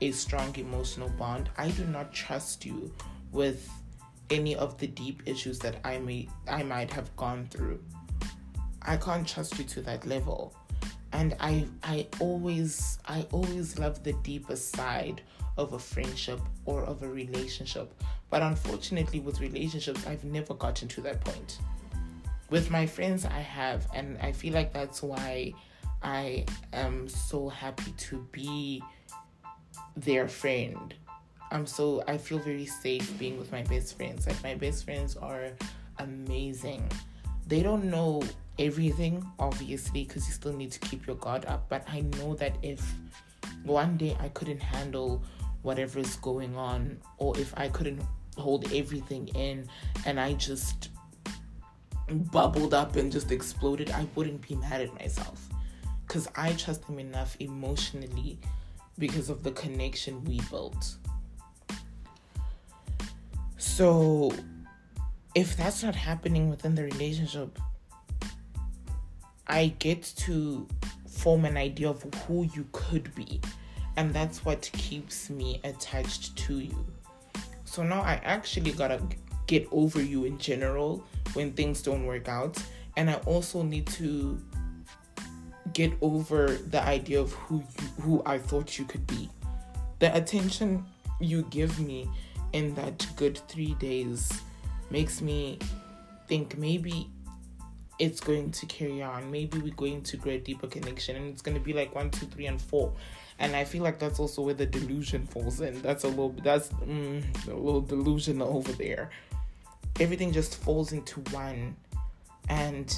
a 0.00 0.10
strong 0.10 0.54
emotional 0.56 1.08
bond, 1.10 1.50
I 1.56 1.68
do 1.70 1.84
not 1.84 2.12
trust 2.12 2.64
you 2.64 2.92
with 3.32 3.68
any 4.30 4.56
of 4.56 4.76
the 4.78 4.86
deep 4.86 5.22
issues 5.26 5.58
that 5.60 5.76
I 5.84 5.98
may 5.98 6.28
I 6.48 6.62
might 6.62 6.92
have 6.92 7.14
gone 7.16 7.46
through. 7.50 7.82
I 8.82 8.96
can't 8.96 9.26
trust 9.26 9.58
you 9.58 9.64
to 9.64 9.82
that 9.82 10.06
level. 10.06 10.54
And 11.12 11.36
I 11.40 11.66
I 11.82 12.06
always 12.20 12.98
I 13.06 13.26
always 13.32 13.78
love 13.78 14.02
the 14.02 14.12
deeper 14.14 14.56
side 14.56 15.22
of 15.56 15.72
a 15.72 15.78
friendship 15.78 16.40
or 16.64 16.84
of 16.84 17.02
a 17.02 17.08
relationship. 17.08 17.92
But 18.30 18.42
unfortunately 18.42 19.20
with 19.20 19.40
relationships 19.40 20.06
I've 20.06 20.24
never 20.24 20.54
gotten 20.54 20.88
to 20.88 21.00
that 21.02 21.20
point 21.20 21.58
with 22.50 22.70
my 22.70 22.86
friends 22.86 23.24
I 23.24 23.40
have, 23.40 23.86
and 23.94 24.18
I 24.18 24.32
feel 24.32 24.54
like 24.54 24.72
that's 24.72 25.02
why 25.02 25.52
I 26.02 26.46
am 26.72 27.08
so 27.08 27.48
happy 27.48 27.92
to 27.92 28.26
be 28.32 28.82
their 29.96 30.28
friend. 30.28 30.94
I'm 31.50 31.66
so 31.66 32.02
I 32.06 32.18
feel 32.18 32.38
very 32.38 32.66
safe 32.66 33.18
being 33.18 33.38
with 33.38 33.50
my 33.52 33.62
best 33.62 33.96
friends. 33.96 34.26
Like 34.26 34.42
my 34.42 34.54
best 34.54 34.84
friends 34.84 35.16
are 35.16 35.50
amazing. 35.98 36.88
They 37.46 37.62
don't 37.62 37.84
know 37.84 38.22
everything, 38.58 39.24
obviously, 39.38 40.04
because 40.04 40.26
you 40.26 40.32
still 40.32 40.52
need 40.52 40.72
to 40.72 40.80
keep 40.80 41.06
your 41.06 41.16
guard 41.16 41.46
up. 41.46 41.68
But 41.68 41.84
I 41.88 42.00
know 42.00 42.34
that 42.34 42.56
if 42.62 42.82
one 43.64 43.96
day 43.96 44.16
I 44.20 44.28
couldn't 44.30 44.60
handle 44.60 45.22
whatever 45.62 45.98
is 45.98 46.16
going 46.16 46.56
on, 46.56 46.98
or 47.18 47.36
if 47.38 47.52
I 47.56 47.68
couldn't 47.68 48.02
hold 48.36 48.72
everything 48.72 49.28
in 49.28 49.68
and 50.04 50.20
I 50.20 50.34
just 50.34 50.90
bubbled 52.08 52.74
up 52.74 52.96
and 52.96 53.10
just 53.10 53.32
exploded, 53.32 53.90
I 53.90 54.06
wouldn't 54.14 54.46
be 54.46 54.54
mad 54.56 54.80
at 54.80 54.94
myself. 54.94 55.48
Because 56.06 56.28
I 56.36 56.52
trust 56.52 56.86
them 56.86 56.98
enough 56.98 57.36
emotionally 57.40 58.38
because 58.98 59.28
of 59.28 59.42
the 59.42 59.50
connection 59.52 60.24
we 60.24 60.40
built. 60.50 60.96
So, 63.56 64.32
if 65.34 65.56
that's 65.56 65.82
not 65.82 65.94
happening 65.94 66.48
within 66.48 66.74
the 66.74 66.84
relationship, 66.84 67.58
I 69.48 69.74
get 69.78 70.02
to 70.18 70.66
form 71.08 71.44
an 71.44 71.56
idea 71.56 71.90
of 71.90 72.02
who 72.26 72.44
you 72.54 72.66
could 72.72 73.14
be. 73.14 73.40
And 73.96 74.12
that's 74.12 74.44
what 74.44 74.70
keeps 74.72 75.30
me 75.30 75.60
attached 75.64 76.36
to 76.36 76.58
you. 76.58 76.86
So 77.76 77.82
now 77.82 78.00
I 78.00 78.14
actually 78.24 78.72
gotta 78.72 79.02
get 79.46 79.68
over 79.70 80.00
you 80.00 80.24
in 80.24 80.38
general 80.38 81.04
when 81.34 81.52
things 81.52 81.82
don't 81.82 82.06
work 82.06 82.26
out. 82.26 82.56
And 82.96 83.10
I 83.10 83.16
also 83.26 83.62
need 83.62 83.86
to 84.00 84.40
get 85.74 85.92
over 86.00 86.56
the 86.70 86.82
idea 86.82 87.20
of 87.20 87.34
who 87.34 87.56
you 87.58 87.88
who 88.00 88.22
I 88.24 88.38
thought 88.38 88.78
you 88.78 88.86
could 88.86 89.06
be. 89.06 89.28
The 89.98 90.08
attention 90.16 90.86
you 91.20 91.42
give 91.50 91.78
me 91.78 92.08
in 92.54 92.74
that 92.76 93.06
good 93.14 93.36
3 93.46 93.74
days 93.74 94.32
makes 94.88 95.20
me 95.20 95.58
think 96.28 96.56
maybe 96.56 97.10
it's 97.98 98.20
going 98.20 98.50
to 98.52 98.66
carry 98.66 99.02
on. 99.02 99.30
Maybe 99.30 99.58
we're 99.58 99.74
going 99.74 100.02
to 100.02 100.16
grow 100.16 100.32
a 100.32 100.38
deeper 100.38 100.66
connection 100.66 101.16
and 101.16 101.30
it's 101.32 101.42
going 101.42 101.56
to 101.56 101.62
be 101.62 101.72
like 101.72 101.94
one, 101.94 102.10
two, 102.10 102.26
three, 102.26 102.46
and 102.46 102.60
four. 102.60 102.92
And 103.38 103.54
I 103.54 103.64
feel 103.64 103.82
like 103.82 103.98
that's 103.98 104.18
also 104.18 104.42
where 104.42 104.54
the 104.54 104.66
delusion 104.66 105.26
falls 105.26 105.60
in. 105.60 105.80
That's 105.82 106.04
a 106.04 106.08
little, 106.08 106.34
that's 106.42 106.68
mm, 106.68 107.22
a 107.48 107.54
little 107.54 107.80
delusional 107.80 108.56
over 108.56 108.72
there. 108.72 109.10
Everything 110.00 110.32
just 110.32 110.56
falls 110.56 110.92
into 110.92 111.20
one. 111.32 111.76
And 112.48 112.94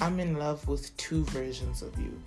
I'm 0.00 0.20
in 0.20 0.36
love 0.36 0.66
with 0.68 0.96
two 0.96 1.24
versions 1.26 1.82
of 1.82 1.98
you. 1.98 2.20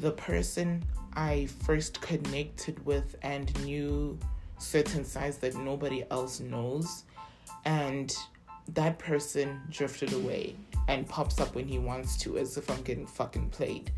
The 0.00 0.12
person 0.12 0.82
I 1.14 1.46
first 1.64 2.00
connected 2.00 2.84
with 2.86 3.16
and 3.22 3.64
knew 3.64 4.18
certain 4.58 5.04
sides 5.04 5.38
that 5.38 5.54
nobody 5.56 6.04
else 6.10 6.40
knows. 6.40 7.04
And 7.64 8.14
that 8.74 8.98
person 8.98 9.60
drifted 9.70 10.12
away 10.12 10.56
and 10.88 11.08
pops 11.08 11.40
up 11.40 11.54
when 11.54 11.66
he 11.66 11.78
wants 11.78 12.16
to 12.18 12.38
as 12.38 12.56
if 12.56 12.70
I'm 12.70 12.82
getting 12.82 13.06
fucking 13.06 13.50
played. 13.50 13.90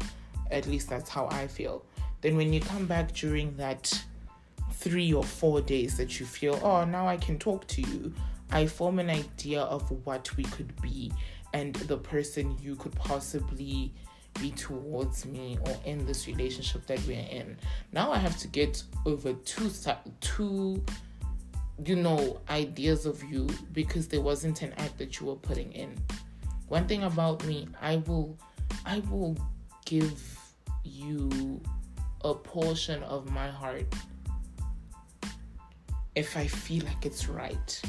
At 0.51 0.67
least 0.67 0.89
that's 0.89 1.09
how 1.09 1.29
I 1.31 1.47
feel. 1.47 1.85
Then 2.21 2.37
when 2.37 2.53
you 2.53 2.61
come 2.61 2.87
back 2.87 3.13
during 3.13 3.57
that 3.57 3.93
three 4.73 5.13
or 5.13 5.25
four 5.25 5.61
days 5.61 5.97
that 5.97 6.19
you 6.19 6.27
feel, 6.27 6.59
oh, 6.63 6.85
now 6.85 7.07
I 7.07 7.17
can 7.17 7.39
talk 7.39 7.67
to 7.69 7.83
you, 7.83 8.13
I 8.51 8.67
form 8.67 8.99
an 8.99 9.11
idea 9.11 9.63
of 9.63 9.91
what 10.05 10.35
we 10.37 10.45
could 10.45 10.81
be 10.81 11.13
and 11.53 11.75
the 11.75 11.97
person 11.97 12.57
you 12.61 12.75
could 12.77 12.95
possibly 12.97 13.93
be 14.41 14.51
towards 14.51 15.25
me 15.25 15.57
or 15.65 15.77
in 15.85 16.05
this 16.07 16.27
relationship 16.27 16.85
that 16.87 17.01
we're 17.07 17.27
in. 17.31 17.57
Now 17.93 18.11
I 18.11 18.19
have 18.19 18.37
to 18.39 18.49
get 18.49 18.83
over 19.07 19.33
two 19.33 19.71
two 20.21 20.83
you 21.85 21.97
know 21.97 22.41
ideas 22.49 23.07
of 23.07 23.23
you 23.25 23.49
because 23.73 24.09
there 24.09 24.21
wasn't 24.21 24.63
an 24.63 24.73
act 24.79 24.99
that 24.99 25.21
you 25.21 25.27
were 25.27 25.37
putting 25.37 25.73
in. 25.73 25.97
One 26.69 26.87
thing 26.87 27.03
about 27.05 27.45
me, 27.45 27.69
I 27.81 27.97
will 27.97 28.39
I 28.87 29.01
will 29.11 29.37
give 29.85 30.39
you 30.85 31.61
a 32.23 32.35
portion 32.35 33.03
of 33.03 33.31
my 33.31 33.49
heart 33.49 33.93
if 36.15 36.37
I 36.37 36.47
feel 36.47 36.85
like 36.85 37.05
it's 37.05 37.29
right. 37.29 37.83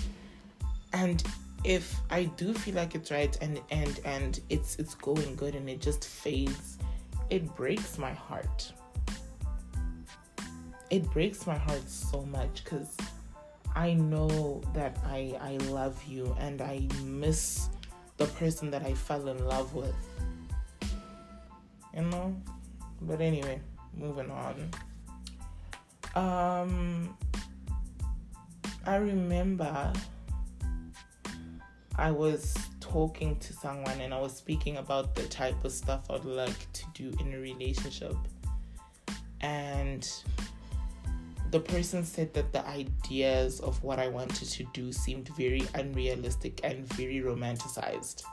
And 0.94 1.24
if 1.64 2.00
I 2.10 2.26
do 2.26 2.54
feel 2.54 2.76
like 2.76 2.96
it's 2.96 3.12
right 3.12 3.38
and 3.42 3.62
and 3.70 4.00
and 4.04 4.40
it's 4.50 4.76
it's 4.78 4.96
going 4.96 5.36
good 5.36 5.56
and 5.56 5.70
it 5.70 5.82
just 5.82 6.06
fades, 6.06 6.78
it 7.30 7.56
breaks 7.56 7.98
my 7.98 8.14
heart. 8.14 8.72
It 10.90 11.10
breaks 11.12 11.48
my 11.48 11.58
heart 11.58 11.88
so 11.90 12.22
much 12.24 12.64
cuz 12.64 12.96
I 13.76 13.94
know 13.94 14.62
that 14.74 14.98
I 15.06 15.38
I 15.42 15.58
love 15.68 16.02
you 16.06 16.36
and 16.40 16.62
I 16.62 16.88
miss 17.04 17.70
the 18.18 18.26
person 18.26 18.72
that 18.72 18.84
I 18.84 18.94
fell 18.94 19.28
in 19.28 19.46
love 19.46 19.74
with. 19.76 19.96
You 21.94 22.04
know? 22.04 22.36
But 23.02 23.20
anyway, 23.20 23.60
moving 23.94 24.32
on. 24.32 24.70
Um 26.16 27.18
I 28.86 28.96
remember 28.96 29.92
I 31.98 32.12
was 32.12 32.56
talking 32.80 33.38
to 33.40 33.54
someone 33.54 34.00
and 34.00 34.14
I 34.14 34.20
was 34.20 34.36
speaking 34.36 34.78
about 34.78 35.16
the 35.16 35.24
type 35.24 35.66
of 35.66 35.72
stuff 35.72 36.10
I'd 36.10 36.24
like 36.24 36.72
to 36.74 36.86
do 36.94 37.12
in 37.20 37.34
a 37.34 37.40
relationship. 37.40 38.16
And 39.42 40.08
the 41.56 41.62
person 41.62 42.04
said 42.04 42.34
that 42.34 42.52
the 42.52 42.68
ideas 42.68 43.62
of 43.62 43.82
what 43.82 43.98
I 43.98 44.10
wanted 44.10 44.50
to 44.50 44.66
do 44.74 44.92
seemed 44.92 45.30
very 45.30 45.64
unrealistic 45.74 46.60
and 46.66 46.86
very 46.96 47.22
romanticized. 47.22 48.26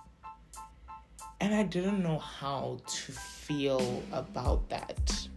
And 1.40 1.54
I 1.54 1.62
didn't 1.62 2.02
know 2.02 2.18
how 2.18 2.80
to 2.84 3.12
feel 3.12 4.02
about 4.10 4.68
that. 4.70 5.28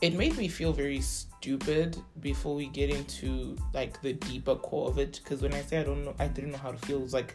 It 0.00 0.14
made 0.14 0.38
me 0.38 0.46
feel 0.46 0.72
very 0.72 1.00
stupid 1.00 2.00
before 2.20 2.54
we 2.54 2.68
get 2.68 2.90
into 2.90 3.56
like 3.74 4.00
the 4.02 4.12
deeper 4.12 4.54
core 4.54 4.88
of 4.88 5.00
it 5.00 5.20
because 5.24 5.42
when 5.42 5.52
I 5.52 5.62
say 5.62 5.80
I 5.80 5.82
don't 5.82 6.04
know 6.04 6.14
I 6.20 6.28
didn't 6.28 6.52
know 6.52 6.58
how 6.58 6.70
to 6.70 6.78
feel 6.78 6.98
it 6.98 7.02
was 7.02 7.12
like 7.12 7.34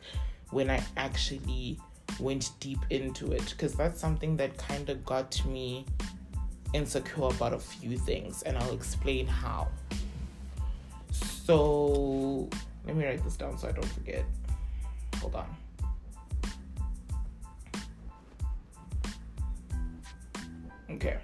when 0.51 0.69
I 0.69 0.81
actually 0.95 1.81
went 2.17 2.51
deep 2.61 2.79
into 2.91 3.33
it 3.33 3.49
because 3.49 3.75
that's 3.75 3.99
something 3.99 4.37
that 4.37 4.57
kind 4.57 4.89
of 4.89 5.05
got 5.05 5.45
me 5.45 5.85
insecure 6.77 7.25
about 7.25 7.53
a 7.53 7.59
few 7.59 7.97
things, 7.97 8.43
and 8.43 8.57
I'll 8.57 8.73
explain 8.73 9.27
how. 9.27 9.67
So, 11.11 12.47
let 12.85 12.95
me 12.95 13.05
write 13.05 13.23
this 13.23 13.35
down 13.35 13.57
so 13.57 13.67
I 13.67 13.71
don't 13.71 13.85
forget. 13.85 14.25
Hold 15.19 15.35
on. 15.35 15.55
Okay. 20.91 21.17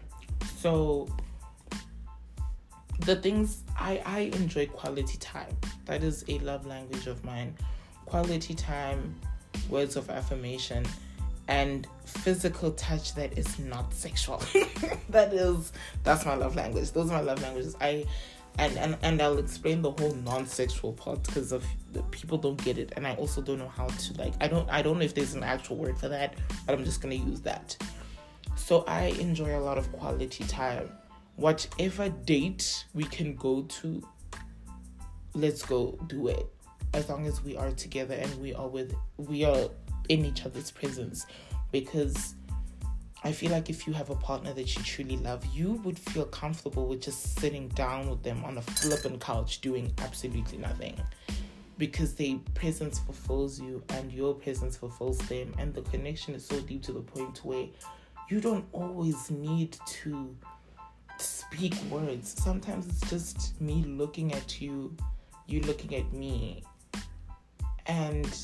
So, 0.58 1.08
the 3.00 3.16
things 3.16 3.63
I, 3.78 4.02
I 4.06 4.20
enjoy 4.42 4.68
quality 4.68 5.18
time. 5.18 5.56
That 5.86 6.04
is 6.04 6.24
a 6.28 6.39
love 6.39 6.66
language 6.66 7.08
of 7.08 7.24
mine. 7.24 7.56
Quality 8.06 8.54
time, 8.54 9.16
words 9.70 9.96
of 9.96 10.10
affirmation, 10.10 10.86
and 11.48 11.88
physical 12.06 12.72
touch 12.72 13.16
that 13.16 13.38
is 13.38 13.60
not 13.60 13.94
sexual. 13.94 14.42
that 15.10 15.34
is 15.34 15.72
that's 16.04 16.26
my 16.26 16.36
love 16.36 16.56
language. 16.56 16.92
Those 16.92 17.10
are 17.10 17.16
my 17.16 17.22
love 17.22 17.42
languages. 17.42 17.76
I 17.82 18.06
and 18.60 18.78
and, 18.78 18.98
and 19.02 19.22
I'll 19.22 19.40
explain 19.40 19.82
the 19.82 19.92
whole 19.92 20.14
non-sexual 20.14 20.94
part 20.94 21.24
because 21.24 21.52
of 21.52 21.66
the 21.92 22.04
people 22.04 22.38
don't 22.38 22.64
get 22.64 22.78
it 22.78 22.94
and 22.96 23.08
I 23.08 23.16
also 23.16 23.42
don't 23.42 23.60
know 23.60 23.68
how 23.68 23.88
to 23.88 24.14
like 24.18 24.34
I 24.42 24.48
don't 24.48 24.70
I 24.70 24.82
don't 24.82 25.00
know 25.00 25.06
if 25.06 25.16
there's 25.16 25.34
an 25.34 25.44
actual 25.44 25.78
word 25.78 25.98
for 25.98 26.10
that, 26.10 26.36
but 26.66 26.76
I'm 26.76 26.86
just 26.86 27.02
gonna 27.02 27.16
use 27.16 27.42
that. 27.42 27.76
So 28.56 28.84
I 28.88 29.06
enjoy 29.20 29.58
a 29.58 29.60
lot 29.60 29.78
of 29.78 29.92
quality 29.92 30.44
time. 30.46 30.90
Whatever 31.36 32.10
date 32.10 32.86
we 32.94 33.04
can 33.06 33.36
go 33.36 33.64
to, 33.64 34.08
let's 35.34 35.64
go 35.64 35.98
do 36.08 36.28
it. 36.28 36.46
As 36.94 37.10
long 37.10 37.26
as 37.26 37.44
we 37.44 37.58
are 37.58 37.72
together 37.72 38.14
and 38.14 38.34
we 38.40 38.54
are 38.54 38.68
with 38.68 38.94
we 39.18 39.44
are 39.44 39.70
in 40.10 40.26
each 40.26 40.46
other's 40.46 40.72
presence 40.72 41.26
because 41.72 42.36
I 43.26 43.32
feel 43.32 43.52
like 43.52 43.70
if 43.70 43.88
you 43.88 43.94
have 43.94 44.10
a 44.10 44.16
partner 44.16 44.54
that 44.54 44.76
you 44.76 44.84
truly 44.84 45.16
love, 45.18 45.46
you 45.54 45.74
would 45.86 45.98
feel 45.98 46.26
comfortable 46.26 46.88
with 46.88 47.02
just 47.02 47.39
sitting 47.39 47.70
down 47.70 48.10
with 48.10 48.22
them 48.22 48.44
on 48.44 48.58
a 48.58 48.62
flippin' 48.62 49.18
couch 49.18 49.62
doing 49.62 49.94
absolutely 50.00 50.58
nothing. 50.58 51.00
Because 51.78 52.13
their 52.16 52.38
presence 52.54 53.00
fulfills 53.00 53.62
you 53.62 53.82
and 53.89 54.12
your 54.12 54.34
presence 54.34 54.76
fulfills 54.76 55.18
them, 55.20 55.54
and 55.58 55.74
the 55.74 55.84
connection 55.84 56.36
is 56.36 56.46
so 56.46 56.60
deep 56.60 56.84
to 56.84 56.92
the 56.92 57.00
point 57.00 57.39
where 57.46 57.66
you 58.30 58.42
don't 58.42 58.66
always 58.74 59.32
need 59.32 59.78
to 59.86 60.36
speak 61.18 61.76
words. 61.89 62.36
Sometimes 62.44 62.88
it's 62.88 63.10
just 63.10 63.60
me 63.62 63.86
looking 63.88 64.34
at 64.34 64.60
you, 64.60 64.96
you 65.48 65.62
looking 65.62 65.96
at 65.96 66.12
me, 66.12 66.63
and 67.86 68.38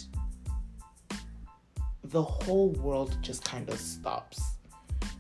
the 2.10 2.22
whole 2.22 2.70
world 2.72 3.16
just 3.22 3.44
kind 3.44 3.70
of 3.70 3.80
stops. 3.80 4.42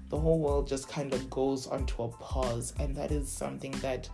The 0.09 0.17
whole 0.17 0.39
world 0.39 0.67
just 0.67 0.89
kind 0.89 1.13
of 1.13 1.29
goes 1.29 1.67
onto 1.67 2.01
a 2.03 2.07
pause, 2.07 2.73
and 2.79 2.95
that 2.95 3.11
is 3.11 3.29
something 3.29 3.71
that 3.81 4.09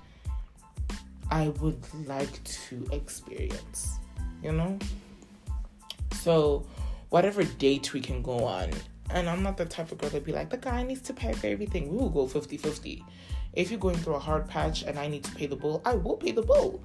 I 1.32 1.50
would 1.62 1.82
like 2.06 2.44
to 2.44 2.86
experience, 2.92 4.00
you 4.44 4.52
know? 4.52 4.78
So, 6.16 6.66
whatever 7.10 7.44
date 7.44 7.94
we 7.94 8.02
can 8.02 8.22
go 8.22 8.44
on, 8.44 8.72
and 9.12 9.30
I'm 9.30 9.42
not 9.42 9.56
the 9.56 9.66
type 9.66 9.94
of 9.94 9.98
girl 9.98 10.10
to 10.10 10.20
be 10.20 10.34
like, 10.34 10.50
the 10.50 10.58
guy 10.58 10.84
needs 10.84 11.02
to 11.04 11.14
pay 11.14 11.32
for 11.32 11.48
everything. 11.48 11.90
We 11.90 11.98
will 11.98 12.10
go 12.10 12.28
50 12.28 12.58
50. 12.58 13.06
If 13.54 13.72
you're 13.72 13.80
going 13.80 13.96
through 13.96 14.16
a 14.16 14.20
hard 14.20 14.50
patch 14.50 14.84
and 14.84 15.00
I 15.00 15.08
need 15.08 15.24
to 15.24 15.32
pay 15.32 15.46
the 15.46 15.56
bill, 15.56 15.82
I 15.86 15.94
will 15.94 16.18
pay 16.18 16.32
the 16.32 16.42
bill 16.42 16.82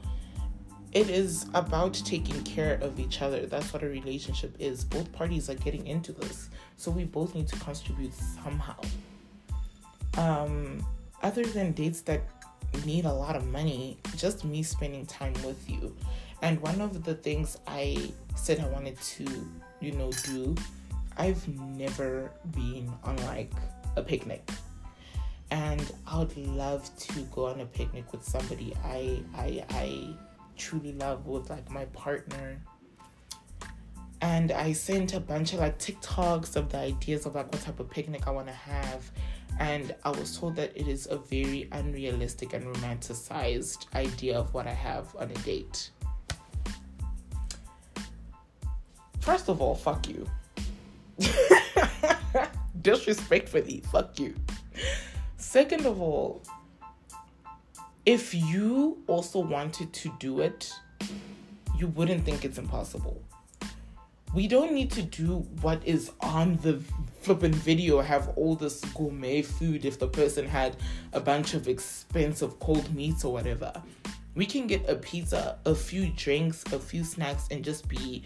it 0.92 1.08
is 1.08 1.46
about 1.54 1.94
taking 1.94 2.42
care 2.42 2.74
of 2.82 2.98
each 2.98 3.22
other. 3.22 3.46
That's 3.46 3.72
what 3.72 3.82
a 3.82 3.88
relationship 3.88 4.54
is. 4.58 4.84
Both 4.84 5.12
parties 5.12 5.48
are 5.48 5.54
getting 5.54 5.86
into 5.86 6.12
this. 6.12 6.50
So 6.76 6.90
we 6.90 7.04
both 7.04 7.34
need 7.34 7.46
to 7.48 7.56
contribute 7.56 8.12
somehow. 8.14 8.80
Um, 10.18 10.84
other 11.22 11.44
than 11.44 11.72
dates 11.72 12.00
that 12.02 12.22
need 12.84 13.04
a 13.04 13.12
lot 13.12 13.36
of 13.36 13.46
money, 13.46 13.98
just 14.16 14.44
me 14.44 14.62
spending 14.62 15.06
time 15.06 15.34
with 15.44 15.70
you. 15.70 15.94
And 16.42 16.60
one 16.60 16.80
of 16.80 17.04
the 17.04 17.14
things 17.14 17.58
I 17.66 18.12
said 18.34 18.58
I 18.60 18.66
wanted 18.68 19.00
to, 19.00 19.26
you 19.80 19.92
know, 19.92 20.10
do, 20.24 20.56
I've 21.16 21.46
never 21.48 22.32
been 22.52 22.92
on 23.04 23.16
like 23.26 23.52
a 23.96 24.02
picnic. 24.02 24.50
And 25.52 25.92
I 26.06 26.18
would 26.18 26.36
love 26.36 26.88
to 26.96 27.20
go 27.34 27.46
on 27.46 27.60
a 27.60 27.66
picnic 27.66 28.10
with 28.12 28.24
somebody 28.24 28.74
I 28.84 29.20
I 29.34 29.64
I 29.70 30.14
truly 30.60 30.92
love 30.92 31.26
with 31.26 31.50
like 31.50 31.70
my 31.70 31.86
partner 31.86 32.60
and 34.22 34.52
I 34.52 34.72
sent 34.72 35.14
a 35.14 35.20
bunch 35.20 35.52
of 35.54 35.60
like 35.60 35.78
TikToks 35.78 36.56
of 36.56 36.70
the 36.70 36.78
ideas 36.78 37.24
of 37.26 37.34
like 37.34 37.50
what 37.50 37.62
type 37.62 37.80
of 37.80 37.88
picnic 37.88 38.26
I 38.26 38.30
want 38.30 38.48
to 38.48 38.52
have. 38.52 39.10
And 39.58 39.94
I 40.04 40.10
was 40.10 40.36
told 40.36 40.56
that 40.56 40.72
it 40.76 40.88
is 40.88 41.06
a 41.10 41.16
very 41.16 41.68
unrealistic 41.72 42.52
and 42.52 42.64
romanticized 42.64 43.86
idea 43.94 44.38
of 44.38 44.52
what 44.54 44.66
I 44.66 44.72
have 44.72 45.14
on 45.16 45.30
a 45.30 45.34
date. 45.34 45.90
First 49.20 49.48
of 49.48 49.60
all, 49.60 49.74
fuck 49.74 50.06
you. 50.08 50.26
Disrespectfully, 52.82 53.82
fuck 53.90 54.18
you. 54.18 54.34
Second 55.36 55.86
of 55.86 56.00
all, 56.00 56.42
if 58.10 58.34
you 58.34 58.98
also 59.06 59.38
wanted 59.38 59.92
to 59.92 60.12
do 60.18 60.40
it, 60.40 60.72
you 61.78 61.86
wouldn't 61.86 62.24
think 62.24 62.44
it's 62.44 62.58
impossible. 62.58 63.22
We 64.34 64.48
don't 64.48 64.72
need 64.72 64.90
to 64.92 65.02
do 65.02 65.46
what 65.60 65.80
is 65.86 66.10
on 66.20 66.56
the 66.56 66.82
flipping 67.20 67.52
video 67.52 68.00
have 68.00 68.30
all 68.34 68.56
this 68.56 68.80
gourmet 68.96 69.42
food 69.42 69.84
if 69.84 70.00
the 70.00 70.08
person 70.08 70.44
had 70.44 70.74
a 71.12 71.20
bunch 71.20 71.54
of 71.54 71.68
expensive 71.68 72.58
cold 72.58 72.92
meats 72.92 73.24
or 73.24 73.32
whatever. 73.32 73.72
We 74.34 74.44
can 74.44 74.66
get 74.66 74.90
a 74.90 74.96
pizza 74.96 75.58
a 75.64 75.74
few 75.76 76.10
drinks 76.16 76.64
a 76.72 76.80
few 76.80 77.04
snacks 77.04 77.46
and 77.52 77.64
just 77.64 77.86
be 77.86 78.24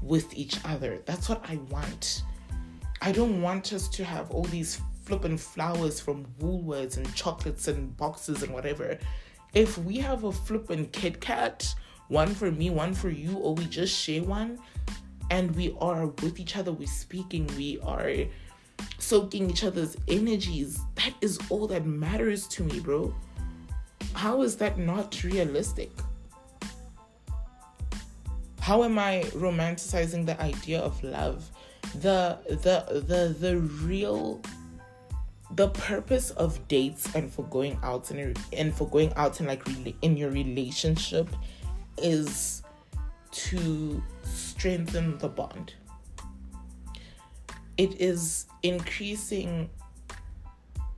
with 0.00 0.32
each 0.34 0.56
other. 0.64 1.02
That's 1.04 1.28
what 1.28 1.44
i 1.46 1.56
want. 1.68 2.22
I 3.02 3.12
don't 3.12 3.42
want 3.42 3.74
us 3.74 3.86
to 3.88 4.02
have 4.02 4.30
all 4.30 4.44
these 4.44 4.80
flipping 5.04 5.36
flowers 5.36 6.00
from 6.00 6.24
woolworths 6.40 6.96
and 6.96 7.14
chocolates 7.14 7.68
and 7.68 7.94
boxes 7.98 8.42
and 8.42 8.54
whatever 8.54 8.98
if 9.56 9.78
we 9.78 9.96
have 9.96 10.24
a 10.24 10.30
flipping 10.30 10.84
kit 10.90 11.18
kat 11.18 11.74
one 12.08 12.32
for 12.34 12.52
me 12.52 12.68
one 12.68 12.92
for 12.92 13.08
you 13.08 13.38
or 13.38 13.54
we 13.54 13.64
just 13.64 13.98
share 13.98 14.22
one 14.22 14.58
and 15.30 15.56
we 15.56 15.74
are 15.80 16.08
with 16.22 16.38
each 16.38 16.56
other, 16.56 16.70
we're 16.70 16.86
speaking, 16.86 17.48
we 17.56 17.80
are 17.80 18.12
soaking 18.98 19.50
each 19.50 19.64
other's 19.64 19.96
energies. 20.06 20.78
That 20.96 21.14
is 21.22 21.38
all 21.48 21.66
that 21.68 21.86
matters 21.86 22.46
to 22.48 22.64
me, 22.64 22.80
bro. 22.80 23.14
How 24.12 24.42
is 24.42 24.56
that 24.58 24.78
not 24.78 25.24
realistic? 25.24 25.90
How 28.60 28.84
am 28.84 28.98
I 28.98 29.22
romanticizing 29.34 30.26
the 30.26 30.40
idea 30.40 30.80
of 30.80 31.02
love? 31.02 31.50
The 31.94 32.38
the 32.46 33.00
the 33.06 33.34
the 33.40 33.58
real 33.58 34.42
the 35.52 35.68
purpose 35.68 36.30
of 36.30 36.66
dates 36.68 37.14
and 37.14 37.32
for 37.32 37.44
going 37.44 37.78
out 37.82 38.10
and 38.10 38.38
and 38.52 38.74
for 38.74 38.88
going 38.88 39.12
out 39.14 39.38
and 39.38 39.48
like 39.48 39.62
in 40.02 40.16
your 40.16 40.30
relationship 40.30 41.28
is 41.98 42.62
to 43.30 44.02
strengthen 44.24 45.18
the 45.18 45.28
bond. 45.28 45.74
It 47.76 48.00
is 48.00 48.46
increasing 48.62 49.70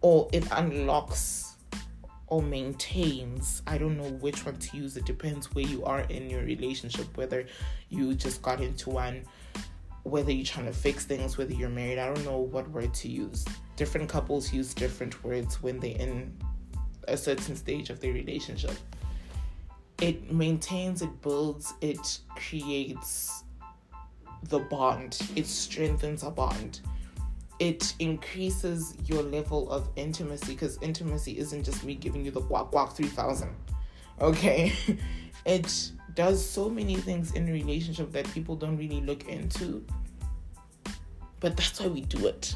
or 0.01 0.29
it 0.33 0.47
unlocks 0.53 1.57
or 2.29 2.43
maintains. 2.43 3.63
I 3.67 3.79
don't 3.79 3.97
know 3.97 4.11
which 4.21 4.47
one 4.47 4.57
to 4.57 4.77
use. 4.77 4.97
It 4.97 5.05
depends 5.05 5.55
where 5.55 5.67
you 5.67 5.85
are 5.85 6.01
in 6.03 6.31
your 6.31 6.43
relationship, 6.43 7.17
whether 7.17 7.47
you 7.89 8.15
just 8.15 8.43
got 8.43 8.61
into 8.61 8.91
one, 8.91 9.25
whether 10.05 10.31
you're 10.31 10.47
trying 10.47 10.67
to 10.67 10.73
fix 10.73 11.05
things, 11.05 11.37
whether 11.37 11.53
you're 11.53 11.69
married. 11.69 11.99
I 11.99 12.07
don't 12.07 12.25
know 12.25 12.39
what 12.39 12.69
word 12.71 12.95
to 12.95 13.09
use. 13.09 13.45
Different 13.79 14.11
couples 14.11 14.53
use 14.53 14.75
different 14.75 15.25
words 15.25 15.63
when 15.63 15.81
they're 15.81 15.97
in 15.97 16.37
a 17.07 17.17
certain 17.17 17.57
stage 17.57 17.89
of 17.89 18.01
their 18.01 18.13
relationship 18.13 18.77
it 20.01 20.33
maintains, 20.33 21.03
it 21.03 21.23
builds, 21.23 21.75
it 21.81 22.19
creates 22.37 23.45
the 24.45 24.61
bond, 24.61 25.19
it 25.35 25.47
strengthens 25.47 26.23
a 26.23 26.31
bond. 26.31 26.81
It 27.59 27.93
increases 27.99 28.95
your 29.05 29.23
level 29.23 29.69
of 29.71 29.89
intimacy 29.97 30.53
because 30.55 30.79
intimacy 30.81 31.39
isn't 31.39 31.65
just 31.65 31.83
me 31.83 31.97
giving 31.97 32.25
you 32.25 32.31
the 32.31 32.41
walk 32.41 32.73
walk 32.73 32.95
3000. 32.95 33.51
Okay? 34.21 34.73
it 35.47 35.91
does 36.15 36.45
so 36.49 36.69
many 36.69 36.95
things 36.95 37.33
in 37.33 37.49
a 37.49 37.53
relationship 37.53 38.13
that 38.13 38.31
people 38.33 38.55
don't 38.55 38.77
really 38.77 39.01
look 39.01 39.29
into. 39.29 39.85
But 41.41 41.57
that's 41.57 41.81
why 41.81 41.89
we 41.89 42.03
do 42.03 42.29
it. 42.29 42.55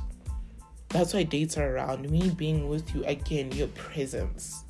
That's 0.93 1.15
why 1.15 1.23
dates 1.23 1.57
are 1.57 1.75
around. 1.75 2.11
Me 2.11 2.29
being 2.29 2.69
with 2.69 2.95
you 2.95 3.03
again, 3.07 3.51
your 3.53 3.69
presence. 3.69 4.65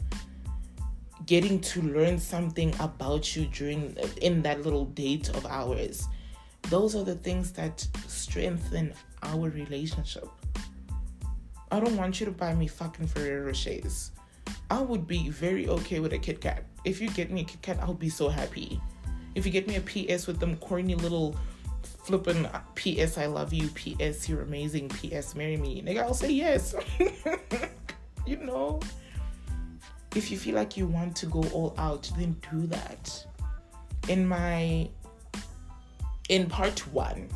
Getting 1.27 1.61
to 1.61 1.83
learn 1.83 2.19
something 2.19 2.73
about 2.79 3.35
you 3.35 3.47
during 3.47 3.97
in 4.21 4.41
that 4.43 4.63
little 4.63 4.85
date 4.87 5.31
of 5.31 5.45
ours. 5.47 6.07
Those 6.71 6.95
are 6.95 7.03
the 7.03 7.17
things 7.17 7.51
that 7.53 7.87
strengthen 8.07 8.95
our 9.25 9.51
relationship. 9.51 10.29
I 11.73 11.81
don't 11.81 11.97
want 11.97 12.21
you 12.21 12.27
to 12.27 12.33
buy 12.33 12.55
me 12.55 12.69
fucking 12.69 13.09
ferrero 13.09 13.51
rochers. 13.51 14.11
I 14.71 14.81
would 14.81 15.07
be 15.07 15.29
very 15.29 15.69
okay 15.69 16.01
with 16.01 16.13
a 16.13 16.19
kit 16.19 16.41
kat. 16.41 16.65
If 16.85 17.01
you 17.01 17.11
get 17.11 17.31
me 17.31 17.41
a 17.41 17.45
kit 17.45 17.63
kat 17.63 17.79
i'll 17.83 17.95
be 17.95 18.09
so 18.09 18.29
happy. 18.29 18.81
If 19.35 19.45
you 19.45 19.51
get 19.51 19.67
me 19.67 19.77
a 19.77 19.81
ps 19.81 20.27
with 20.27 20.39
them 20.39 20.57
corny 20.57 20.95
little 20.95 21.37
flipping 22.03 22.49
ps 22.75 23.17
i 23.17 23.27
love 23.27 23.53
you 23.53 23.69
ps 23.69 24.29
you're 24.29 24.43
amazing 24.43 24.89
ps 24.89 25.35
marry 25.35 25.57
me. 25.57 25.83
Nigga 25.83 26.03
i'll 26.03 26.15
say 26.15 26.31
yes. 26.33 26.75
You 28.27 28.37
know? 28.37 28.81
If 30.15 30.31
you 30.31 30.39
feel 30.39 30.55
like 30.55 30.77
you 30.77 30.87
want 30.87 31.17
to 31.17 31.27
go 31.27 31.43
all 31.53 31.75
out, 31.79 32.11
then 32.17 32.37
do 32.51 32.67
that. 32.67 33.27
In 34.09 34.27
my 34.27 34.89
in 36.29 36.49
part 36.49 36.81
1, 36.93 37.29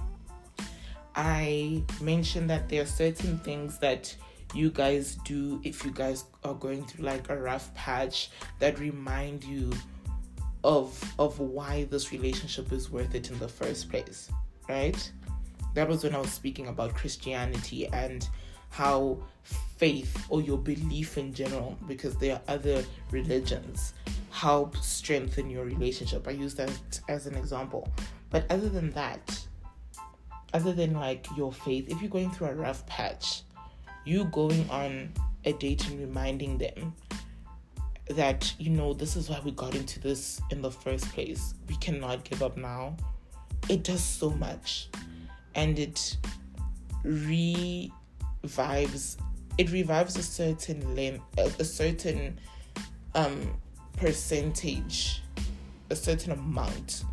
I 1.14 1.82
mentioned 2.00 2.48
that 2.50 2.68
there 2.68 2.82
are 2.82 2.86
certain 2.86 3.38
things 3.38 3.78
that 3.78 4.14
you 4.54 4.70
guys 4.70 5.16
do 5.24 5.60
if 5.64 5.84
you 5.84 5.90
guys 5.90 6.24
are 6.44 6.54
going 6.54 6.84
through 6.84 7.04
like 7.04 7.28
a 7.30 7.36
rough 7.36 7.74
patch 7.74 8.30
that 8.58 8.78
remind 8.78 9.42
you 9.42 9.72
of 10.62 11.02
of 11.18 11.38
why 11.40 11.84
this 11.84 12.12
relationship 12.12 12.72
is 12.72 12.90
worth 12.90 13.14
it 13.14 13.30
in 13.30 13.38
the 13.38 13.48
first 13.48 13.90
place, 13.90 14.30
right? 14.68 15.12
That 15.74 15.88
was 15.88 16.04
when 16.04 16.14
I 16.14 16.18
was 16.18 16.32
speaking 16.32 16.68
about 16.68 16.94
Christianity 16.94 17.86
and 17.88 18.28
how 18.70 19.18
faith 19.76 20.26
or 20.28 20.40
your 20.40 20.58
belief 20.58 21.18
in 21.18 21.34
general, 21.34 21.76
because 21.86 22.16
there 22.16 22.36
are 22.36 22.42
other 22.48 22.84
religions, 23.10 23.92
help 24.30 24.76
strengthen 24.78 25.50
your 25.50 25.64
relationship. 25.64 26.26
I 26.26 26.32
use 26.32 26.54
that 26.54 27.00
as 27.08 27.26
an 27.26 27.34
example. 27.36 27.88
But 28.30 28.50
other 28.50 28.68
than 28.68 28.90
that, 28.92 29.38
other 30.54 30.72
than 30.72 30.94
like 30.94 31.26
your 31.36 31.52
faith, 31.52 31.90
if 31.90 32.00
you're 32.00 32.10
going 32.10 32.30
through 32.30 32.48
a 32.48 32.54
rough 32.54 32.86
patch, 32.86 33.42
you 34.04 34.24
going 34.26 34.68
on 34.70 35.12
a 35.44 35.52
date 35.52 35.86
and 35.88 36.00
reminding 36.00 36.58
them 36.58 36.94
that, 38.08 38.54
you 38.58 38.70
know, 38.70 38.94
this 38.94 39.16
is 39.16 39.28
why 39.28 39.40
we 39.44 39.50
got 39.50 39.74
into 39.74 40.00
this 40.00 40.40
in 40.50 40.62
the 40.62 40.70
first 40.70 41.10
place. 41.12 41.54
We 41.68 41.76
cannot 41.76 42.24
give 42.24 42.42
up 42.42 42.56
now. 42.56 42.96
It 43.68 43.82
does 43.82 44.02
so 44.02 44.30
much. 44.30 44.88
And 45.54 45.78
it 45.78 46.16
revives 47.02 47.98
it 49.58 49.72
revives 49.72 50.16
a 50.16 50.22
certain 50.22 50.94
length, 50.94 51.24
a, 51.38 51.64
certain 51.64 52.38
um, 53.14 53.56
percentage, 53.96 55.22
a 55.88 55.96
certain 55.96 56.32
amount 56.32 57.04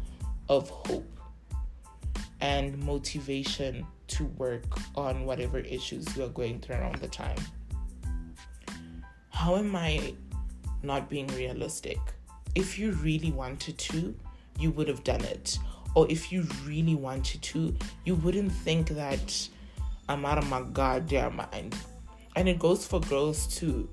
of 0.49 0.69
hope 0.69 1.09
and 2.41 2.77
motivation 2.79 3.87
to 4.07 4.25
work 4.25 4.65
on 4.95 5.25
whatever 5.25 5.59
issues 5.59 6.17
you 6.17 6.25
are 6.25 6.29
going 6.29 6.59
through 6.59 6.75
around 6.75 6.95
the 6.95 7.07
time. 7.07 7.37
How 9.29 9.55
am 9.55 9.73
I 9.75 10.13
not 10.83 11.09
being 11.09 11.27
realistic? 11.27 11.99
If 12.55 12.77
you 12.77 12.91
really 12.91 13.31
wanted 13.31 13.77
to, 13.77 14.13
you 14.59 14.71
would 14.71 14.89
have 14.89 15.05
done 15.05 15.21
it. 15.21 15.57
Or 15.95 16.09
if 16.09 16.31
you 16.31 16.47
really 16.65 16.95
wanted 16.95 17.41
to, 17.43 17.75
you 18.05 18.15
wouldn't 18.15 18.51
think 18.51 18.89
that 18.89 19.49
I'm 20.09 20.25
out 20.25 20.37
of 20.37 20.49
my 20.49 20.61
goddamn 20.73 21.35
mind 21.35 21.75
and 22.35 22.49
it 22.49 22.59
goes 22.59 22.85
for 22.85 22.99
girls 23.01 23.47
too. 23.47 23.89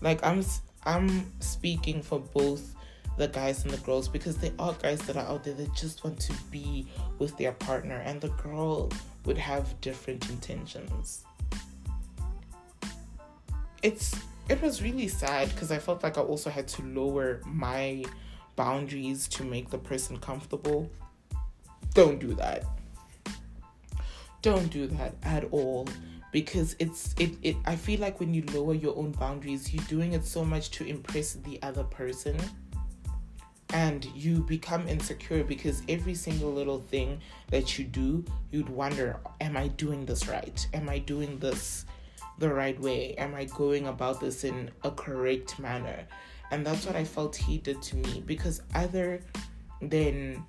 Like 0.00 0.24
i'm 0.24 0.44
i'm 0.84 1.32
speaking 1.40 2.02
for 2.02 2.20
both 2.20 2.74
the 3.16 3.28
guys 3.28 3.64
and 3.64 3.72
the 3.72 3.78
girls 3.78 4.08
because 4.08 4.36
there 4.36 4.52
are 4.60 4.72
guys 4.74 5.00
that 5.02 5.16
are 5.16 5.26
out 5.26 5.42
there 5.42 5.54
that 5.54 5.74
just 5.74 6.04
want 6.04 6.20
to 6.20 6.32
be 6.52 6.86
with 7.18 7.36
their 7.36 7.52
partner 7.52 7.96
and 8.04 8.20
the 8.20 8.28
girl 8.28 8.90
would 9.24 9.36
have 9.36 9.80
different 9.80 10.28
intentions. 10.30 11.24
It's 13.82 14.16
it 14.48 14.62
was 14.62 14.82
really 14.82 15.08
sad 15.08 15.50
because 15.50 15.70
i 15.70 15.78
felt 15.78 16.02
like 16.02 16.16
i 16.16 16.22
also 16.22 16.48
had 16.48 16.66
to 16.66 16.82
lower 16.82 17.42
my 17.44 18.02
boundaries 18.56 19.28
to 19.28 19.44
make 19.44 19.68
the 19.68 19.78
person 19.78 20.16
comfortable 20.18 20.90
don't 21.98 22.20
do 22.20 22.32
that 22.32 22.62
don't 24.40 24.70
do 24.70 24.86
that 24.86 25.14
at 25.24 25.44
all 25.50 25.88
because 26.30 26.76
it's 26.78 27.12
it, 27.18 27.32
it 27.42 27.56
i 27.66 27.74
feel 27.74 27.98
like 27.98 28.20
when 28.20 28.32
you 28.32 28.44
lower 28.54 28.72
your 28.72 28.96
own 28.96 29.10
boundaries 29.10 29.74
you're 29.74 29.84
doing 29.86 30.12
it 30.12 30.24
so 30.24 30.44
much 30.44 30.70
to 30.70 30.86
impress 30.86 31.32
the 31.32 31.60
other 31.60 31.82
person 31.82 32.36
and 33.70 34.04
you 34.14 34.42
become 34.44 34.86
insecure 34.88 35.42
because 35.42 35.82
every 35.88 36.14
single 36.14 36.52
little 36.52 36.80
thing 36.80 37.20
that 37.50 37.78
you 37.78 37.84
do, 37.84 38.24
you'd 38.50 38.70
wonder, 38.70 39.20
am 39.42 39.58
I 39.58 39.68
doing 39.68 40.06
this 40.06 40.26
right? 40.26 40.66
Am 40.72 40.88
I 40.88 40.98
doing 41.00 41.38
this 41.38 41.84
the 42.38 42.48
right 42.48 42.80
way? 42.80 43.14
Am 43.16 43.34
I 43.34 43.44
going 43.44 43.88
about 43.88 44.20
this 44.20 44.44
in 44.44 44.70
a 44.84 44.90
correct 44.90 45.58
manner? 45.58 46.06
And 46.50 46.64
that's 46.64 46.86
what 46.86 46.96
I 46.96 47.04
felt 47.04 47.36
he 47.36 47.58
did 47.58 47.82
to 47.82 47.96
me 47.96 48.22
because 48.24 48.62
other 48.74 49.20
than 49.82 50.46